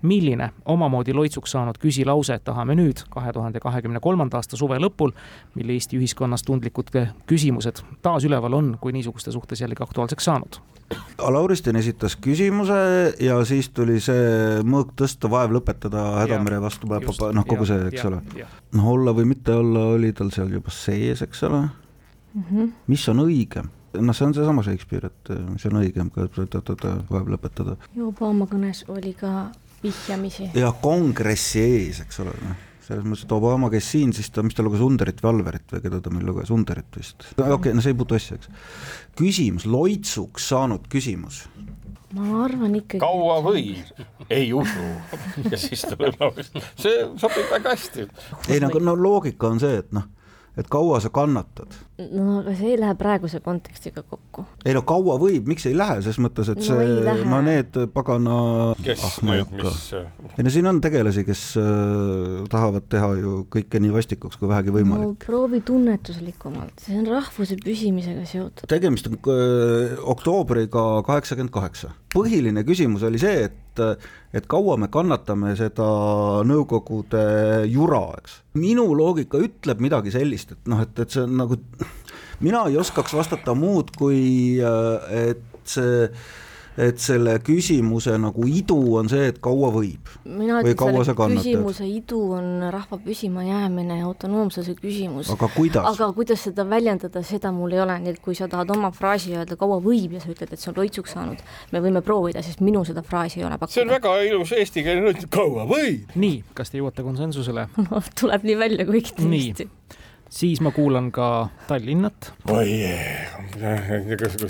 [0.02, 5.12] milline omamoodi loitsuks saanud küsilause tahame nüüd, kahe tuhande kahekümne kolmanda aasta suve lõpul,
[5.56, 6.92] mil Eesti ühiskonnas tundlikud
[7.28, 10.62] küsimused taas üleval on, kui niisuguste suhtes jällegi aktuaalseks saanud
[11.18, 12.74] Lauristin esitas küsimuse
[13.20, 18.22] ja siis tuli see mõõk tõsta, vaev lõpetada hädamere vastu, noh, kogu see, eks ole.
[18.78, 22.44] noh, olla või mitte olla, oli tal seal juba sees, eks ole mm.
[22.44, 22.72] -hmm.
[22.88, 23.72] mis on õigem?
[23.98, 27.78] noh, see on seesama Shakespeare, et mis on õigem, vaev lõpetada.
[28.04, 29.50] Obama kõnes oli ka
[29.84, 30.52] vihjamisi.
[30.54, 34.56] ja kongressi ees, eks ole, noh selles mõttes, et Obama käis siin, siis ta, mis
[34.56, 37.26] ta luges Underit või Alverit või keda ta meil luges, Underit vist.
[37.36, 38.52] okei okay,, no see ei puutu asja, eks.
[39.20, 41.44] küsimus, loitsuks saanud küsimus.
[42.16, 43.02] Ma arvan ikkagi.
[43.04, 43.84] kaua või?
[44.30, 44.86] ei usu.
[45.52, 46.40] ja siis tuleb
[46.84, 48.08] see sobib väga hästi.
[48.50, 50.08] ei no, no loogika on see, et noh
[50.58, 51.76] et kaua sa kannatad?
[51.98, 54.46] no aga see ei lähe praeguse kontekstiga kokku.
[54.66, 58.38] ei no kaua võib, miks ei lähe, ses mõttes, et no, see, no need pagana
[58.84, 63.82] kes ah, need, mis ei no siin on tegelasi, kes äh, tahavad teha ju kõike
[63.82, 65.18] nii vastikuks kui vähegi võimalik no,.
[65.26, 68.66] proovi tunnetuslikumalt, see on rahvuse püsimisega seotud.
[68.70, 71.94] tegemist on äh, oktoobriga kaheksakümmend kaheksa.
[72.14, 73.64] Põhiline küsimus oli see, et
[74.34, 75.86] et kaua me kannatame seda
[76.50, 77.22] Nõukogude
[77.70, 78.40] jura, eks.
[78.58, 81.60] minu loogika ütleb midagi sellist, et noh, et, et see on nagu,
[82.46, 86.10] mina ei oskaks vastata muud, kui et see
[86.78, 90.12] et selle küsimuse nagu idu on see, et kaua võib.
[90.26, 95.32] mina ütlen, selle küsimuse idu on rahva püsimajäämine ja autonoomsuse küsimus.
[95.34, 95.88] aga kuidas?
[95.94, 99.34] aga kuidas seda väljendada, seda mul ei ole, nii et kui sa tahad oma fraasi
[99.36, 101.42] öelda, kaua võib ja sa ütled, et see on loitsuks saanud,
[101.74, 103.74] me võime proovida, sest minul seda fraasi ei ole pakkuda.
[103.74, 106.14] see on väga ilus eestikeelne, kaua võib.
[106.16, 109.72] nii, kas te jõuate konsensusele no tuleb nii välja, kuigi tõesti
[110.30, 112.32] siis ma kuulan ka Tallinnat.
[112.52, 112.74] oi,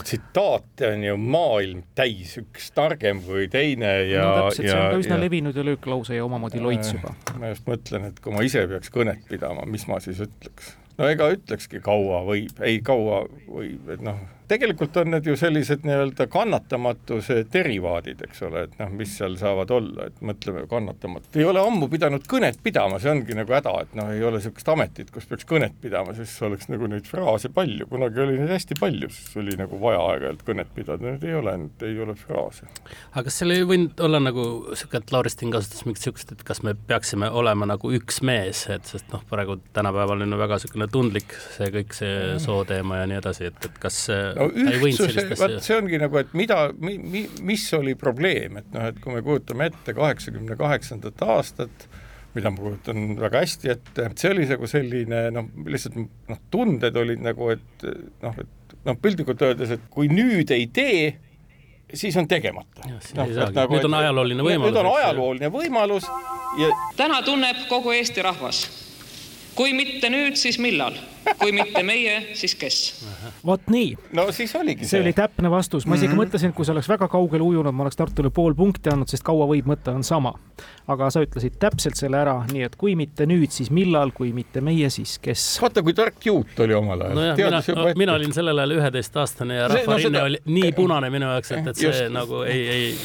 [0.04, 5.02] tsitaate on ju maailm täis, üks targem kui teine ja no täpselt, see on ka
[5.04, 7.14] üsna ja, levinud ja lööklause ja omamoodi loits juba.
[7.40, 10.74] ma just mõtlen, et kui ma ise peaks kõnet pidama, mis ma siis ütleks?
[10.98, 15.84] no ega ütlekski kaua võib, ei kaua võib, et noh tegelikult on need ju sellised
[15.88, 21.36] nii-öelda kannatamatuse derivaadid, eks ole, et noh, mis seal saavad olla, et mõtleme kannatamatult.
[21.40, 24.72] ei ole ammu pidanud kõnet pidama, see ongi nagu häda, et noh, ei ole niisugust
[24.72, 28.80] ametit, kus peaks kõnet pidama, siis oleks nagu neid fraase palju, kunagi oli neid hästi
[28.80, 32.70] palju, siis oli nagu vaja aeg-ajalt kõnet pidada, nüüd ei ole, nüüd ei ole fraase.
[33.12, 36.64] aga kas seal ei võinud olla nagu niisugune, et Lauristin kasutas mingit niisugust, et kas
[36.64, 40.90] me peaksime olema nagu üks mees, et sest noh, praegu tänapäeval on ju väga niisugune
[40.92, 44.00] tundlik see kõik see sooteema ja nii edasi, et, et kas
[44.38, 48.90] no ühtsuse, vot see ongi nagu, et mida mi,, mi, mis oli probleem, et noh,
[48.92, 51.88] et kui me kujutame ette kaheksakümne kaheksandat aastat,
[52.38, 57.24] mida ma kujutan väga hästi ette, see oli nagu selline noh, lihtsalt noh, tunded olid
[57.26, 57.88] nagu, et
[58.24, 61.14] noh, et noh, piltlikult öeldes, et kui nüüd ei tee,
[61.94, 62.84] siis on tegemata.
[63.18, 64.74] No, nagu, nüüd on ajalooline võimalus.
[64.74, 66.12] nüüd on ajalooline võimalus
[66.60, 68.66] ja täna tunneb kogu Eesti rahvas
[69.58, 70.96] kui mitte nüüd, siis millal?
[71.40, 72.78] Kui mitte meie, siis kes?
[73.46, 73.92] vot nii.
[74.18, 74.98] no siis oligi see.
[74.98, 76.26] see oli täpne vastus, ma isegi mm -hmm.
[76.26, 79.24] mõtlesin, et kui sa oleks väga kaugele ujunud, ma oleks Tartule pool punkti andnud, sest
[79.24, 80.34] kaua võib mõte on sama.
[80.88, 84.62] aga sa ütlesid täpselt selle ära, nii et kui mitte nüüd, siis millal, kui mitte
[84.62, 85.60] meie, siis kes?
[85.62, 87.16] vaata, kui tark juut oli omal ajal.
[87.16, 90.24] nojah, mina, no, mina olin sellel ajal üheteistaastane ja rahvarinne no, seda...
[90.24, 92.14] oli nii punane minu jaoks, et, et see Just.
[92.14, 92.96] nagu ei, ei.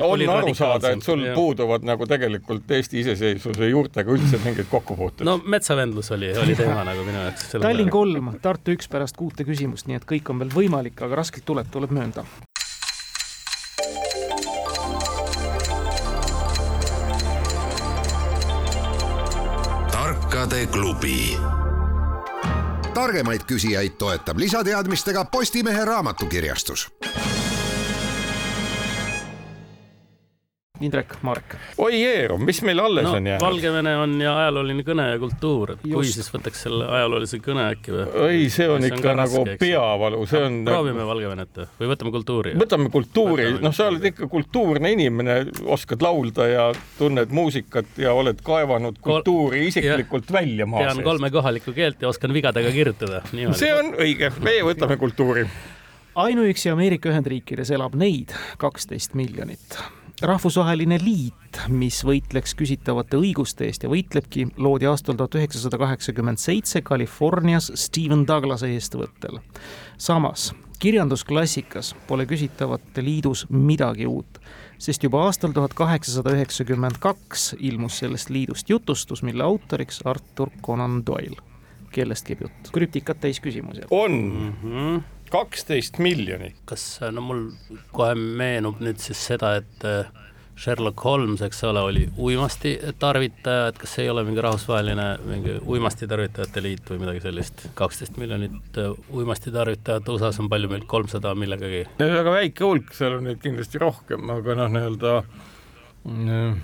[0.00, 1.34] on aru saada, et sul ja.
[1.34, 5.26] puuduvad nagu tegelikult Eesti iseseisvuse juurtega üldse mingid kokkupuuted.
[5.26, 7.50] no metsavendlus oli, oli teema nagu minu jaoks.
[7.64, 11.46] Tallinn kolm, Tartu üks pärast kuute küsimust, nii et kõik on veel võimalik, aga raskelt
[11.48, 12.26] tuleb, tuleb möönda.
[19.94, 21.38] tarkade klubi.
[22.94, 26.88] targemaid küsijaid toetab lisateadmistega Postimehe raamatukirjastus
[30.82, 31.54] Indrek, Marek.
[31.78, 33.42] oi Jeerum, mis meil alles no, on jäänud?
[33.44, 38.06] Valgevene on ja ajalooline kõne ja kultuur, kui siis võtaks selle ajaloolise kõne äkki või?
[38.24, 40.58] oi, see on see ikka on nagu raske, peavalu, see on.
[40.66, 41.12] proovime nagu...
[41.12, 42.56] Valgevenet või võtame kultuuri?
[42.58, 45.40] võtame kultuuri, noh, sa oled ikka kultuurne inimene,
[45.78, 50.96] oskad laulda ja tunned muusikat ja oled kaevanud kultuuri isiklikult ja, välja maa seest.
[50.98, 53.22] tean kolme kohalikku keelt ja oskan vigadega kirjutada.
[53.30, 55.46] see on õige, meie võtame kultuuri
[56.18, 59.78] ainuüksi Ameerika Ühendriikides elab neid kaksteist miljonit
[60.22, 66.82] rahvusvaheline liit, mis võitleks küsitavate õiguste eest ja võitlebki, loodi aastal tuhat üheksasada kaheksakümmend seitse
[66.86, 69.40] Californias Stephen Douglase eestvõttel.
[69.98, 74.38] samas kirjandusklassikas pole küsitavate liidus midagi uut,
[74.78, 81.02] sest juba aastal tuhat kaheksasada üheksakümmend kaks ilmus sellest liidust jutustus, mille autoriks Arthur Conan
[81.06, 81.40] Doyle.
[81.94, 82.70] kellest käib jutt?
[82.72, 83.82] krüptikat täis küsimusi.
[83.90, 84.52] on mm.
[84.62, 86.60] -hmm kaksteist miljonit.
[86.68, 87.48] kas, no mul
[87.94, 90.06] kohe meenub nüüd siis seda, et äh,
[90.54, 95.56] Sherlock Holmes, eks ole, oli uimasti tarvitaja, et kas see ei ole mingi rahvusvaheline mingi
[95.66, 97.66] uimasti tarvitajate liit või midagi sellist?
[97.74, 101.82] kaksteist miljonit äh, uimasti tarvitajat USA-s on palju meil, kolmsada millegagi.
[101.98, 105.16] väga väike hulk, seal on neid kindlasti rohkem, aga noh, nii-öelda
[106.04, 106.60] mm,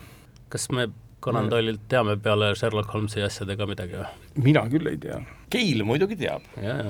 [0.54, 0.86] kas me
[1.20, 4.08] Conan Doyle'ilt teame peale Sherlock Holmesi asjade ka midagi või?
[4.40, 5.18] mina küll ei tea.
[5.50, 6.44] Keil muidugi teab.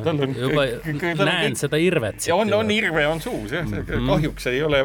[0.05, 0.67] tal on, juba
[1.31, 2.27] näen on, seda irvet.
[2.29, 4.07] ja on, on irve on suus jah -hmm.
[4.07, 4.85] kahjuks ei ole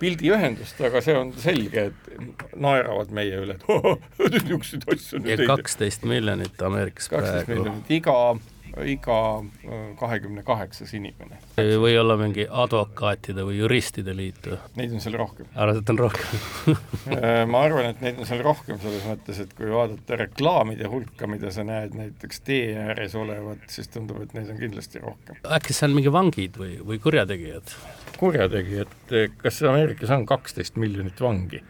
[0.00, 5.22] pildiühendust, aga see on selge, et naeravad meie üle, et niisuguseid asju.
[5.26, 7.26] ja kaksteist miljonit Ameerikas praegu.
[7.26, 8.36] kaksteist miljonit, iga
[8.84, 11.38] iga äh, kahekümne kaheksas inimene.
[11.56, 14.58] või olla mingi advokaatide või juristide liit või?
[14.76, 15.48] Neid on seal rohkem.
[15.54, 16.74] arvad, et on rohkem
[17.16, 21.28] äh, ma arvan, et neid on seal rohkem selles mõttes, et kui vaadata reklaamide hulka,
[21.30, 25.40] mida sa näed näiteks tee ääres olevat, siis tundub, et neid on kindlasti rohkem.
[25.58, 27.76] äkki see on mingi vangid või, või kurjategijad?
[28.20, 28.92] kurjategijad,
[29.40, 31.62] kas Ameerikas on kaksteist miljonit vangi?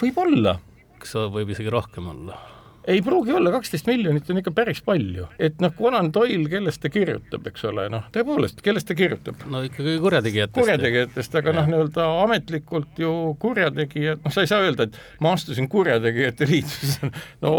[0.00, 0.58] võib-olla.
[0.98, 2.57] kas võib isegi rohkem olla?
[2.88, 6.90] Ei pruugi olla, kaksteist miljonit on ikka päris palju, et noh, Conan Doyle, kellest ta
[6.92, 9.42] kirjutab, eks ole, noh, tõepoolest, kellest ta kirjutab?
[9.52, 10.56] no ikkagi kurjategijatest.
[10.56, 15.68] kurjategijatest, aga noh, nii-öelda ametlikult ju kurjategijad, noh, sa ei saa öelda, et ma astusin
[15.68, 17.10] kurjategijate liitu,
[17.44, 17.52] no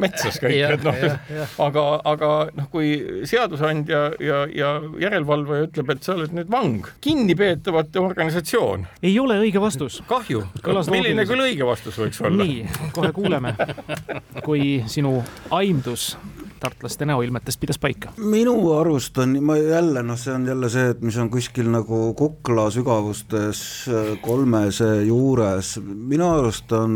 [0.00, 1.02] metsas kõik, et noh,
[1.66, 2.94] aga, aga noh, kui
[3.28, 4.72] seadusandja ja, ja
[5.02, 8.88] järelevalvaja ütleb, et sa oled nüüd vang, kinnipeetavate organisatsioon.
[9.04, 10.00] ei ole õige vastus.
[10.08, 10.46] kahju,
[10.88, 12.48] milline küll õige vastus võiks olla?
[12.48, 13.54] nii, kohe kuuleme
[14.46, 14.53] kui
[14.86, 15.18] sinu
[15.50, 16.14] aimdus
[16.64, 18.12] tartlaste näoilmetest pidas paika?
[18.16, 22.14] minu arust on, ma jälle noh, see on jälle see, et mis on kuskil nagu
[22.16, 26.94] kukla sügavustes äh, kolmese juures, minu arust on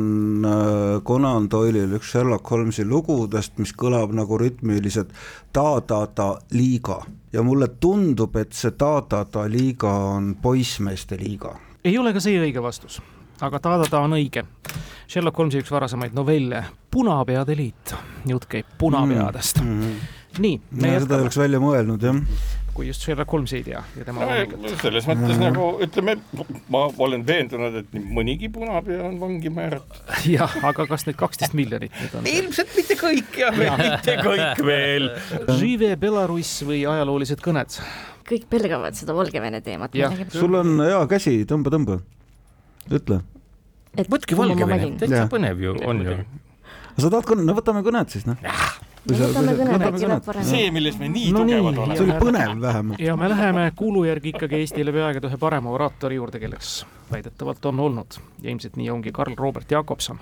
[0.49, 5.13] äh, Conan Doyle'il üks Sherlock Holmesi lugudest, mis kõlab nagu rütmiliselt
[5.53, 11.57] ta-ta-ta liiga ja mulle tundub, et see ta-ta-ta liiga on poissmeeste liiga.
[11.85, 13.03] ei ole ka see õige vastus
[13.41, 14.45] aga ta-ta-ta on õige.
[15.09, 17.95] Sherlock Holmesi üks varasemaid novelle, Punapeade liit,
[18.29, 19.83] jutt käib punapeadest mm.
[19.83, 20.41] -hmm.
[20.45, 20.61] nii.
[21.01, 22.23] seda ei oleks välja mõelnud, jah
[22.79, 25.41] kui just Sherlock Holmes ei tea ja tema no, selles mõttes mm.
[25.43, 26.15] nagu ütleme,
[26.71, 30.13] ma olen veendunud, et nii mõnigi punapea on vangi määratud.
[30.37, 32.29] jah, aga kas need kaksteist miljonit nüüd on?
[32.31, 35.11] ilmselt mitte kõik jah ja., mitte kõik veel.
[35.59, 37.81] Žive Belarus või ajaloolised kõned?
[38.29, 39.99] kõik pelgavad seda Valgevene teemat.
[40.31, 41.99] sul on hea käsi, tõmba, tõmba
[42.95, 43.23] ütle.
[43.97, 46.19] Võtke Valgevene, täitsa põnev ju on ju.
[46.99, 48.39] sa tahad kõne, no võtame kõned siis noh
[49.09, 51.97] see, milles me nii no tugevad nii, oleme.
[51.97, 53.01] see oli põnev vähemalt.
[53.01, 57.71] ja me läheme kuulu järgi ikkagi Eesti läbi aegade ühe parema oraatori juurde, kelleks väidetavalt
[57.71, 60.19] on olnud ja ilmselt nii ongi Karl Robert Jakobson.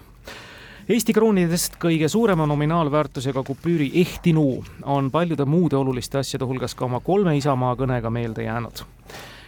[0.88, 7.00] Eesti kroonidest kõige suurema nominaalväärtusega kupüüri Ehtinuu on paljude muude oluliste asjade hulgas ka oma
[7.00, 8.84] kolme isamaa kõnega meelde jäänud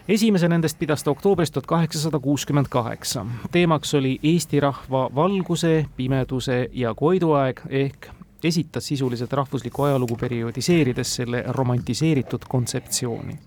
[0.09, 3.27] esimese nendest pidas ta oktoobris tuhat kaheksasada kuuskümmend kaheksa.
[3.51, 8.07] teemaks oli Eesti rahva valguse, pimeduse ja koiduaeg ehk
[8.45, 13.39] esitas sisuliselt rahvuslikku ajalugu perioodiseerides selle romantiseeritud kontseptsiooni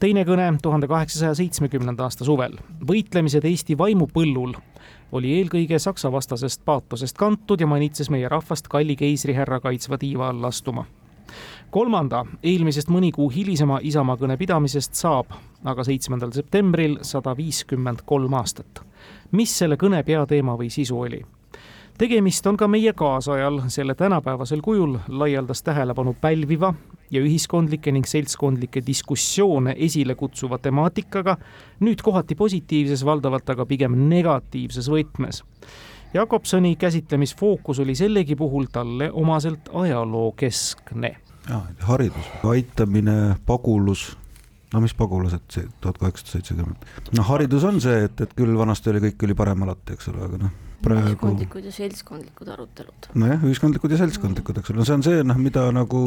[0.00, 2.56] teine kõne tuhande kaheksasaja seitsmekümnenda aasta suvel.
[2.88, 4.54] võitlemised Eesti vaimupõllul
[5.12, 10.44] oli eelkõige Saksa vastasest paatosest kantud ja manitses meie rahvast kalli keisrihärra kaitsva tiiva all
[10.44, 10.86] astuma
[11.74, 15.32] kolmanda, eelmisest mõni kuu hilisema Isamaa kõne pidamisest saab
[15.64, 18.82] aga seitsmendal septembril sada viiskümmend kolm aastat.
[19.32, 21.22] mis selle kõne peateema või sisu oli?
[21.98, 26.74] tegemist on ka meie kaasajal selle tänapäevasel kujul laialdast tähelepanu pälviva
[27.10, 31.36] ja ühiskondlikke ning seltskondlikke diskussioone esile kutsuva temaatikaga,
[31.80, 35.42] nüüd kohati positiivses, valdavalt aga pigem negatiivses võtmes.
[36.14, 41.16] Jakobsoni käsitlemisfookus oli sellegi puhul talle omaselt ajalookeskne
[41.84, 44.10] haridus, aitamine, pagulus,
[44.72, 46.92] no mis pagulased, see tuhat kaheksasada seitsekümmend.
[47.14, 50.28] noh, haridus on see, et, et küll vanasti oli, kõik oli parem alati, eks ole,
[50.28, 53.10] aga noh, praegu ühiskondlikud ja seltskondlikud arutelud.
[53.20, 56.04] nojah, ühiskondlikud ja seltskondlikud, eks ole, no see on see, noh, mida nagu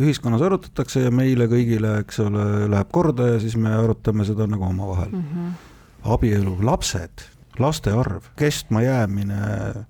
[0.00, 4.66] ühiskonnas arutatakse ja meile kõigile, eks ole, läheb korda ja siis me arutame seda nagu
[4.68, 5.28] omavahel mm.
[5.28, 5.52] -hmm.
[6.16, 7.28] abielu, lapsed
[7.60, 9.40] laste arv, kestma jäämine,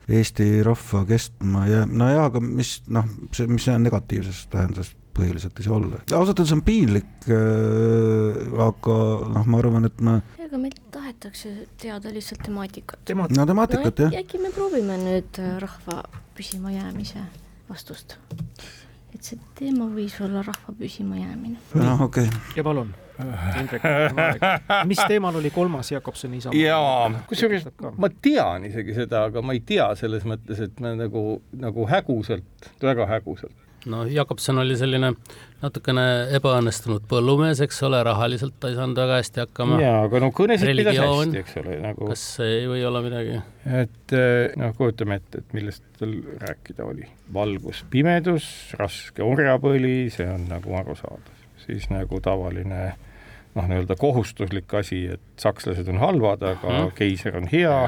[0.08, 5.66] Eesti rahva kestma jää-, nojah, aga mis noh, see, mis see negatiivses tähenduses põhiliselt ei
[5.66, 6.00] saa olla.
[6.16, 8.98] ausalt öeldes on piinlik äh,, aga
[9.36, 13.28] noh, ma arvan, et ma aga meil tahetakse teada lihtsalt temaatikat Tema....
[13.36, 14.22] no temaatikat no, jah.
[14.22, 16.02] äkki me proovime nüüd äh, rahva
[16.38, 17.22] püsimajäämise
[17.68, 18.16] vastust
[19.14, 21.62] et see teema võis olla rahva püsimajäämine.
[21.78, 22.56] noh, okei okay..
[22.58, 22.90] ja palun
[23.60, 23.86] Indrek,
[24.90, 26.60] mis teemal oli kolmas Jakobsoni isamaa?
[26.60, 27.66] jaa, kusjuures
[28.00, 31.24] ma tean isegi seda, aga ma ei tea selles mõttes, et me nagu,
[31.56, 33.56] nagu häguselt, väga häguselt
[33.86, 35.12] no Jakobson oli selline
[35.60, 36.04] natukene
[36.36, 39.80] ebaõnnestunud põllumees, eks ole, rahaliselt ta ei saanud väga hästi hakkama.
[39.82, 42.08] jaa, aga no kõnesid pidas hästi, eks ole, nagu.
[42.12, 43.40] kas ei või olla midagi?
[43.82, 44.16] et
[44.60, 47.08] noh, kujutame ette, et millest tal rääkida oli.
[47.34, 48.48] valgus, pimedus,
[48.80, 51.46] raske orjapõli, see on nagu arusaadav.
[51.66, 52.90] siis nagu tavaline
[53.54, 56.92] noh, nii-öelda kohustuslik asi, et sakslased on halvad, aga hmm.
[56.98, 57.78] keiser on hea,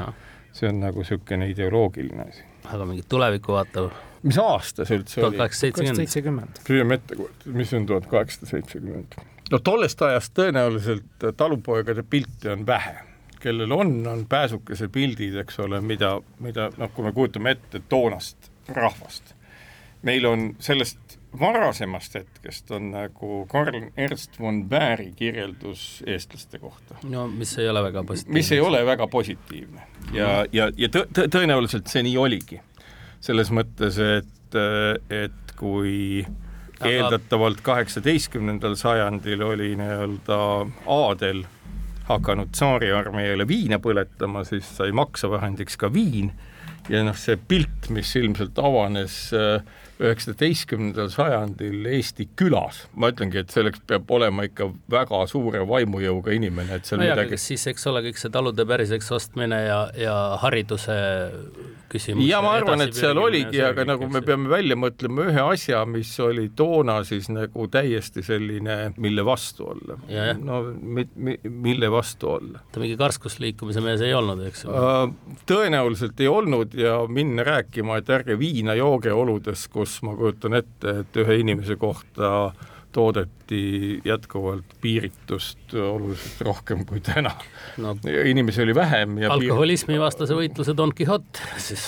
[0.53, 2.43] see on nagu niisugune ideoloogiline asi.
[2.63, 3.91] aga mingit tulevikku vaatav
[4.23, 5.25] mis aasta see üldse oli?
[5.25, 6.63] tuhat kaheksasada seitsekümmend.
[6.67, 9.17] püüame ette kujutada, mis on tuhat kaheksasada seitsekümmend?
[9.51, 12.95] no tollest ajast tõenäoliselt talupoegade pilte on vähe,
[13.43, 18.51] kellel on, on pääsukese pildid, eks ole, mida, mida noh, kui me kujutame ette toonast
[18.71, 19.35] rahvast.
[20.03, 21.02] meil on sellest
[21.39, 26.95] varasemast hetkest on nagu Karl Ernst von Bäri kirjeldus eestlaste kohta.
[27.03, 28.33] no mis ei ole väga positiivne.
[28.33, 32.61] mis ei ole väga positiivne ja, ja, ja tõ-, tõ, tõenäoliselt see nii oligi
[33.23, 34.57] selles mõttes, et,
[35.09, 36.89] et kui Aga...
[36.89, 40.39] eeldatavalt kaheksateistkümnendal sajandil oli nii-öelda
[40.91, 41.45] aadel
[42.09, 46.33] hakanud tsaariarmeele viina põletama, siis sai maksavahendiks ka viin
[46.91, 49.63] ja noh, see pilt, mis ilmselt avanes äh,
[50.01, 56.79] üheksateistkümnendal sajandil Eesti külas, ma ütlengi, et selleks peab olema ikka väga suure vaimujõuga inimene,
[56.79, 57.37] et seal no midagi.
[57.41, 60.97] siis, eks ole, kõik see talude päriseks ostmine ja, ja hariduse
[61.93, 62.25] küsimus.
[62.27, 66.11] ja ma arvan, et seal oligi, aga nagu me peame välja mõtlema ühe asja, mis
[66.23, 69.99] oli toona siis nagu täiesti selline, mille vastu olla.
[70.41, 72.63] no mi, mi, mille vastu olla.
[72.73, 75.05] ta mingi karskusliikumise mees ei olnud, eks ju uh,?
[75.49, 80.99] tõenäoliselt ei olnud ja minna rääkima, et ärge viina jooge oludes, kus ma kujutan ette,
[81.03, 82.53] et ühe inimese kohta
[82.93, 87.31] toodeti jätkuvalt piiritust oluliselt rohkem kui täna
[87.81, 87.95] no,.
[88.25, 91.87] inimesi oli vähem ja alkoholismi vastase võitluse Don Quixote siis.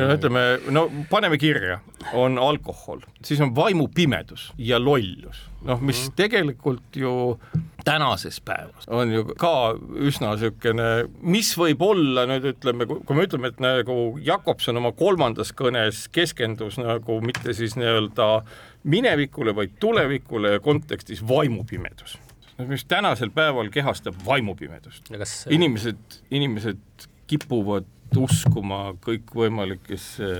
[0.00, 1.80] no ütleme, no paneme kirja,
[2.16, 6.16] on alkohol, siis on vaimupimedus ja lollus, noh, mis mm.
[6.16, 7.16] tegelikult ju
[7.86, 9.52] tänases päevas on ju ka
[10.08, 10.88] üsna niisugune,
[11.22, 16.80] mis võib olla nüüd ütleme, kui me ütleme, et nagu Jakobson oma kolmandas kõnes keskendus
[16.82, 18.28] nagu mitte siis nii-öelda
[18.90, 22.18] minevikule, vaid tulevikule ja kontekstis vaimupimedus.
[22.66, 25.10] mis tänasel päeval kehastab vaimupimedust.
[25.18, 25.46] Kas...
[25.50, 30.30] inimesed, inimesed kipuvad uskuma kõikvõimalikesse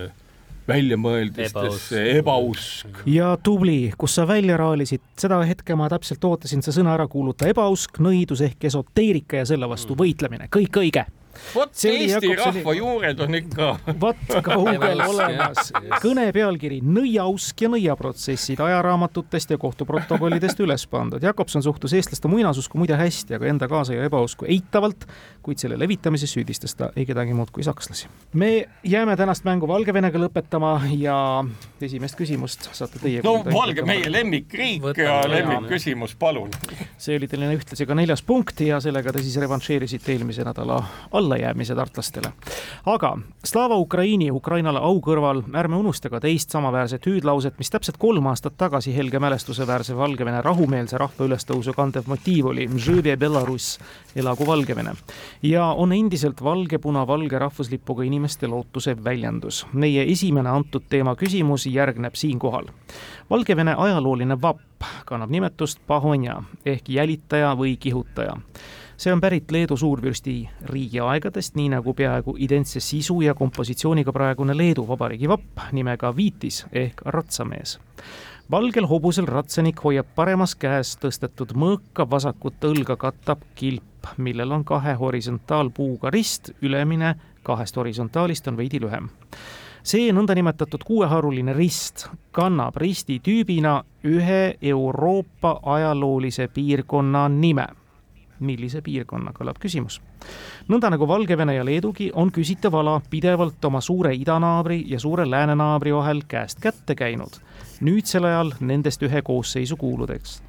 [0.68, 3.02] väljamõeldistesse, ebausk.
[3.10, 7.48] ja tubli, kus sa välja raalisid, seda hetke ma täpselt ootasin, see sõna ära kuuluta,
[7.50, 11.06] ebausk, nõidus ehk esoteerika ja selle vastu võitlemine, kõik õige
[11.54, 13.70] vot Eesti rahva juured on ikka.
[14.00, 15.72] vot kaugel olemas.
[16.02, 21.22] kõne pealkiri Nõiausk ja nõiaprotsessid ajaraamatutest ja kohtuprotokollidest üles pandud.
[21.22, 25.06] Jakobson suhtus eestlaste muinasusku muide hästi, aga enda kaasa ja ebausku eitavalt,
[25.42, 28.08] kuid selle levitamises süüdistas ta ei kedagi muud kui sakslasi.
[28.32, 31.44] me jääme tänast mängu Valgevenega lõpetama ja
[31.80, 33.20] esimest küsimust saate teie.
[33.24, 36.50] no Valge, meie lemmikriik ja lemmikküsimus, palun.
[36.98, 40.80] see oli teil ühtlasi ka neljas punkt ja sellega te siis revanšeerisite eelmise nädala
[41.12, 42.32] all allajäämise tartlastele.
[42.86, 48.26] aga Slava Ukraini Ukrainale au kõrval ärme unusta ka teist samaväärset hüüdlauset, mis täpselt kolm
[48.26, 52.68] aastat tagasi helge mälestusväärse Valgevene rahumeelse rahva ülestõusu kandev motiiv oli
[53.18, 53.78] Belarus,
[54.16, 54.92] elagu Valgevene.
[55.42, 59.66] ja on endiselt valge-puna-valge rahvuslipuga inimeste lootuse väljendus.
[59.72, 62.66] meie esimene antud teema küsimus järgneb siinkohal.
[63.30, 64.60] Valgevene ajalooline vapp
[65.04, 68.36] kannab nimetust Pahonja ehk jälitaja või kihutaja
[68.96, 74.56] see on pärit Leedu suurvürsti riigi aegadest, nii nagu peaaegu identse sisu ja kompositsiooniga praegune
[74.56, 77.78] Leedu Vabariigi vapp nimega Viitis ehk ratsamees.
[78.50, 84.94] valgel hobusel ratsanik hoiab paremas käes tõstetud mõõka, vasakut õlga katab kilp, millel on kahe
[84.94, 89.10] horisontaalpuuga rist, ülemine kahest horisontaalist on veidi lühem
[89.86, 97.66] see nõndanimetatud kuueharuline rist kannab ristitüübina ühe Euroopa ajaloolise piirkonna nime
[98.40, 100.00] millise piirkonna, kõlab küsimus.
[100.68, 105.94] nõnda nagu Valgevene ja Leedugi on küsitav ala pidevalt oma suure idanaabri ja suure läänenaabri
[105.94, 107.40] vahel käest kätte käinud,
[107.80, 110.42] nüüdsel ajal nendest ühe koosseisu kuuludeks.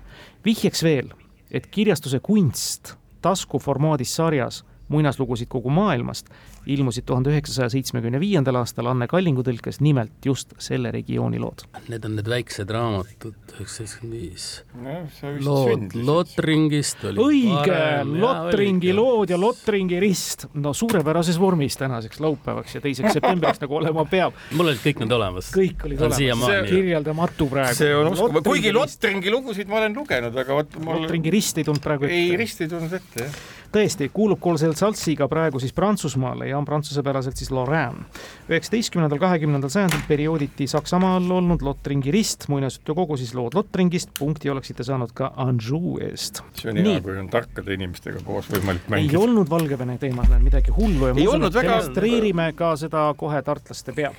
[0.45, 1.09] vihjeks veel,
[1.51, 6.29] et kirjastuse kunst taskuformaadis sarjas muinaslugusid kogu maailmast
[6.67, 11.63] ilmusid tuhande üheksasaja seitsmekümne viiendal aastal Anne Kallingu tõlkes nimelt just selle regiooni lood.
[11.87, 14.47] Need on need väiksed raamatud, üheksasada seitsekümmend viis.
[15.45, 17.79] lood Lotringist oli õige,
[18.11, 24.05] Lotringi lood ja Lotringi rist, no suurepärases vormis tänaseks laupäevaks ja teiseks septembriks nagu olema
[24.09, 24.37] peab.
[24.51, 25.51] mul olid kõik need olemas.
[25.55, 27.79] kõik olid olemas, kirjeldamatu praegu.
[27.81, 31.67] see on uskumatu, kuigi Lotringi lugusid ma olen lugenud, aga vot mul Lotringi rist ei
[31.67, 32.17] tulnud praegu ette.
[32.17, 36.65] ei, rist ei tulnud ette, jah tõesti, kuulub Colselt Saltsiga praegu siis Prantsusmaale ja on
[36.65, 38.05] prantsusepäraselt siis Lorraine.
[38.49, 45.13] üheksateistkümnendal, kahekümnendal sajandil periooditi Saksamaal olnud Lotringi rist, muinasjutukogu siis lood Lotringist, punkti oleksite saanud
[45.13, 46.41] ka Anjou eest.
[46.57, 49.17] see on hea, kui on tarkade inimestega koos võimalik mängida.
[49.17, 51.77] ei olnud Valgevene teemas näed midagi hullu ja ma usun, et väga...
[51.77, 54.15] demonstreerime ka seda kohe tartlaste peal.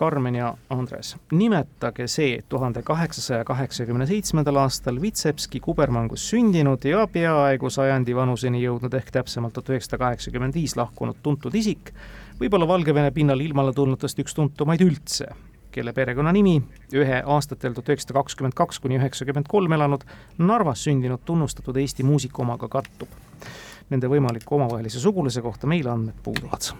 [0.00, 7.68] Karmen ja Andres, nimetage see tuhande kaheksasaja kaheksakümne seitsmendal aastal Vitsepski kubermangus sündinud ja peaaegu
[7.68, 11.92] sajandi vanuseni jõudnud ehk täpsemalt tuhat üheksasada kaheksakümmend viis lahkunud tuntud isik,
[12.40, 15.28] võib-olla Valgevene pinnal ilmale tulnutest üks tuntumaid üldse,
[15.68, 16.56] kelle perekonnanimi
[16.96, 22.40] ühe aastatel tuhat üheksasada kakskümmend kaks kuni üheksakümmend kolm elanud Narvas sündinud tunnustatud Eesti muusika
[22.46, 23.12] omaga kattub.
[23.92, 26.72] Nende võimaliku omavahelise sugulase kohta meil andmed puuduvad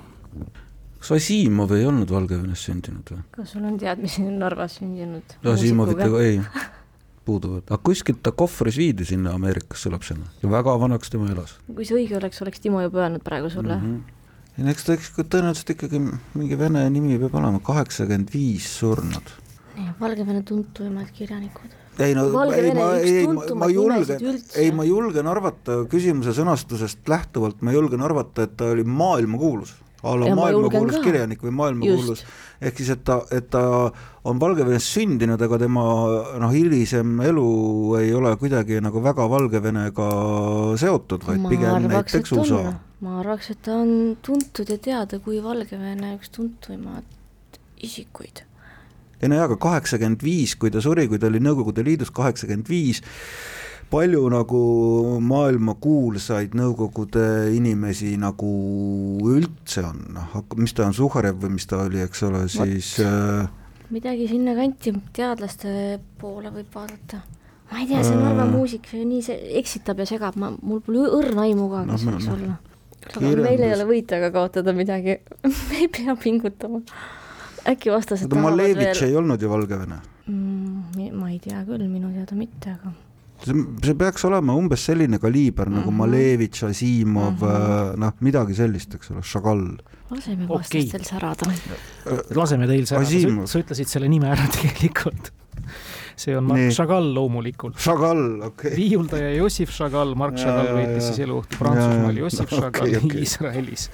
[1.01, 3.25] kas Asimov ei olnud Valgevenes sündinud või?
[3.39, 5.37] kas sul on teadmisi Narvas sündinud?
[5.49, 6.39] Asimovit ei,
[7.25, 11.57] puuduvad, aga kuskilt ta kohvris viidi sinna Ameerikasse lapsena ja väga vanaks tema elas.
[11.69, 13.93] kui see õige oleks, oleks Timo juba öelnud praegu sulle mm.
[13.93, 14.17] -hmm
[14.59, 16.01] ja eks ta eks tõenäoliselt ikkagi
[16.37, 19.37] mingi vene nimi peab olema, kaheksakümmend viis surnud.
[20.01, 21.77] Valgevene tuntuimad kirjanikud.
[22.01, 27.63] ei no, ei ma, ei ma, ma julgen, ei ma julgen arvata küsimuse sõnastusest lähtuvalt,
[27.63, 32.23] ma julgen arvata, et ta oli maailmakuulus a la maailmakuulus kirjanik või maailmakuulus,
[32.61, 33.63] ehk siis, et ta, et ta
[34.25, 35.85] on Valgevenes sündinud, aga tema
[36.41, 37.49] noh, hilisem elu
[38.01, 40.11] ei ole kuidagi nagu väga Valgevenega
[40.81, 42.63] seotud, vaid ma pigem arvaks, näiteks USA.
[43.05, 48.45] ma arvaks, et ta on tuntud ja teada kui Valgevene üks tuntuimaid isikuid.
[49.21, 52.69] ei no jaa, aga kaheksakümmend viis, kui ta suri, kui ta oli Nõukogude Liidus kaheksakümmend
[52.73, 53.03] viis,
[53.91, 54.61] palju nagu
[55.27, 57.25] maailmakuulsaid Nõukogude
[57.57, 58.51] inimesi nagu
[59.31, 63.49] üldse on, noh, mis ta on, Suhharev või mis ta oli, eks ole, siis äh,
[63.91, 65.73] midagi sinnakanti teadlaste
[66.21, 67.23] poole võib vaadata.
[67.71, 70.83] ma ei tea, see Narva äh, muusik, see nii, see eksitab ja segab, ma, mul
[70.87, 72.57] pole õrna aimu ka, kes no, võiks no, olla.
[73.11, 75.19] aga meil ei ole võita ega kaotada midagi
[75.51, 76.83] me ei pea pingutama.
[77.67, 79.11] äkki vastased tahavad Malevitš veel...
[79.11, 81.15] ei olnud ju Valgevene mm,?
[81.19, 82.95] ma ei tea küll, minu teada mitte, aga
[83.45, 85.81] see, see peaks olema umbes selline kaliiber mm -hmm.
[85.81, 85.99] nagu mhm.
[85.99, 87.99] Malevitš, Asimov mm, -hmm.
[88.05, 89.67] noh, midagi sellist, eks ole, Chagall.
[90.11, 91.05] laseme vastastel okay.
[91.05, 91.53] särada.
[92.35, 95.33] laseme teil särada, sa ütlesid selle nime ära tegelikult
[96.21, 97.79] see on Mark Chagall loomulikult.
[97.81, 98.77] Chagall, okei okay..
[98.77, 103.25] viiuldaja Jossif Chagall, Mark Chagall veetis siis eluõhtu Prantsusmaal, Jossif Chagall okay, okay.
[103.25, 103.89] Iisraelis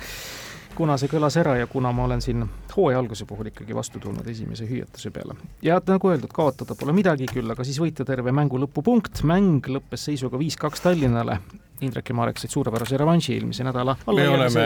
[0.76, 2.44] kuna see kõlas ära ja kuna ma olen siin
[2.76, 5.36] hooaja alguse puhul ikkagi vastu tulnud esimese hüüatuse peale.
[5.62, 10.08] ja nagu öeldud, kaotada pole midagi, küll aga siis võita terve mängu lõpupunkt, mäng lõppes
[10.10, 11.40] seisuga viis-kaks Tallinnale
[11.84, 14.64] Indrek ja Marek said suurepärase revanši eelmise nädala me oleme,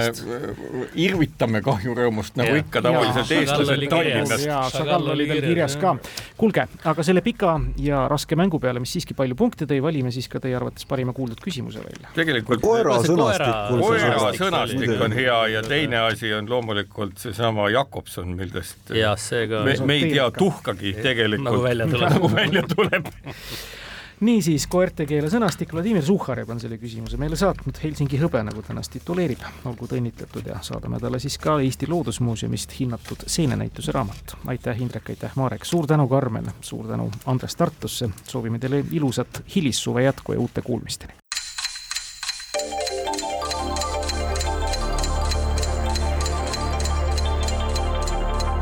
[1.01, 2.63] irvitame kahjurõõmust nagu ja.
[2.63, 4.45] ikka tavaliselt eestlased Tallinnas.
[4.47, 5.95] jaa, Šagall oli veel kirjas ka.
[6.41, 10.29] kuulge, aga selle pika ja raske mängu peale, mis siiski palju punkte tõi, valime siis
[10.31, 12.13] ka teie arvates parima kuuldud küsimuse välja.
[12.17, 13.83] tegelikult koera sõnastik.
[13.83, 19.65] koera sõnastik on hea ja teine asi on loomulikult seesama Jakobson, millest ja, ka...
[19.67, 23.15] me, me ei tea tuhkagi tegelikult, nagu välja tuleb, nagu välja tuleb
[24.21, 28.75] niisiis, koerte keele sõnastik, Vladimir Suhharev on selle küsimuse meile saatnud, Helsingi hõbe, nagu ta
[28.75, 29.45] ennast tituleerib.
[29.65, 34.37] olgu ta õnnitletud ja saadame talle siis ka Eesti Loodusmuuseumist hinnatud seenenäituse raamat.
[34.47, 40.03] aitäh, Indrek, aitäh, Marek, suur tänu, Karmen, suur tänu, Andres Tartusse, soovime teile ilusat hilissuve
[40.03, 41.13] jätku ja uute kuulmisteni.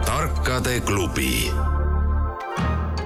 [0.05, 1.53] tarkade klubi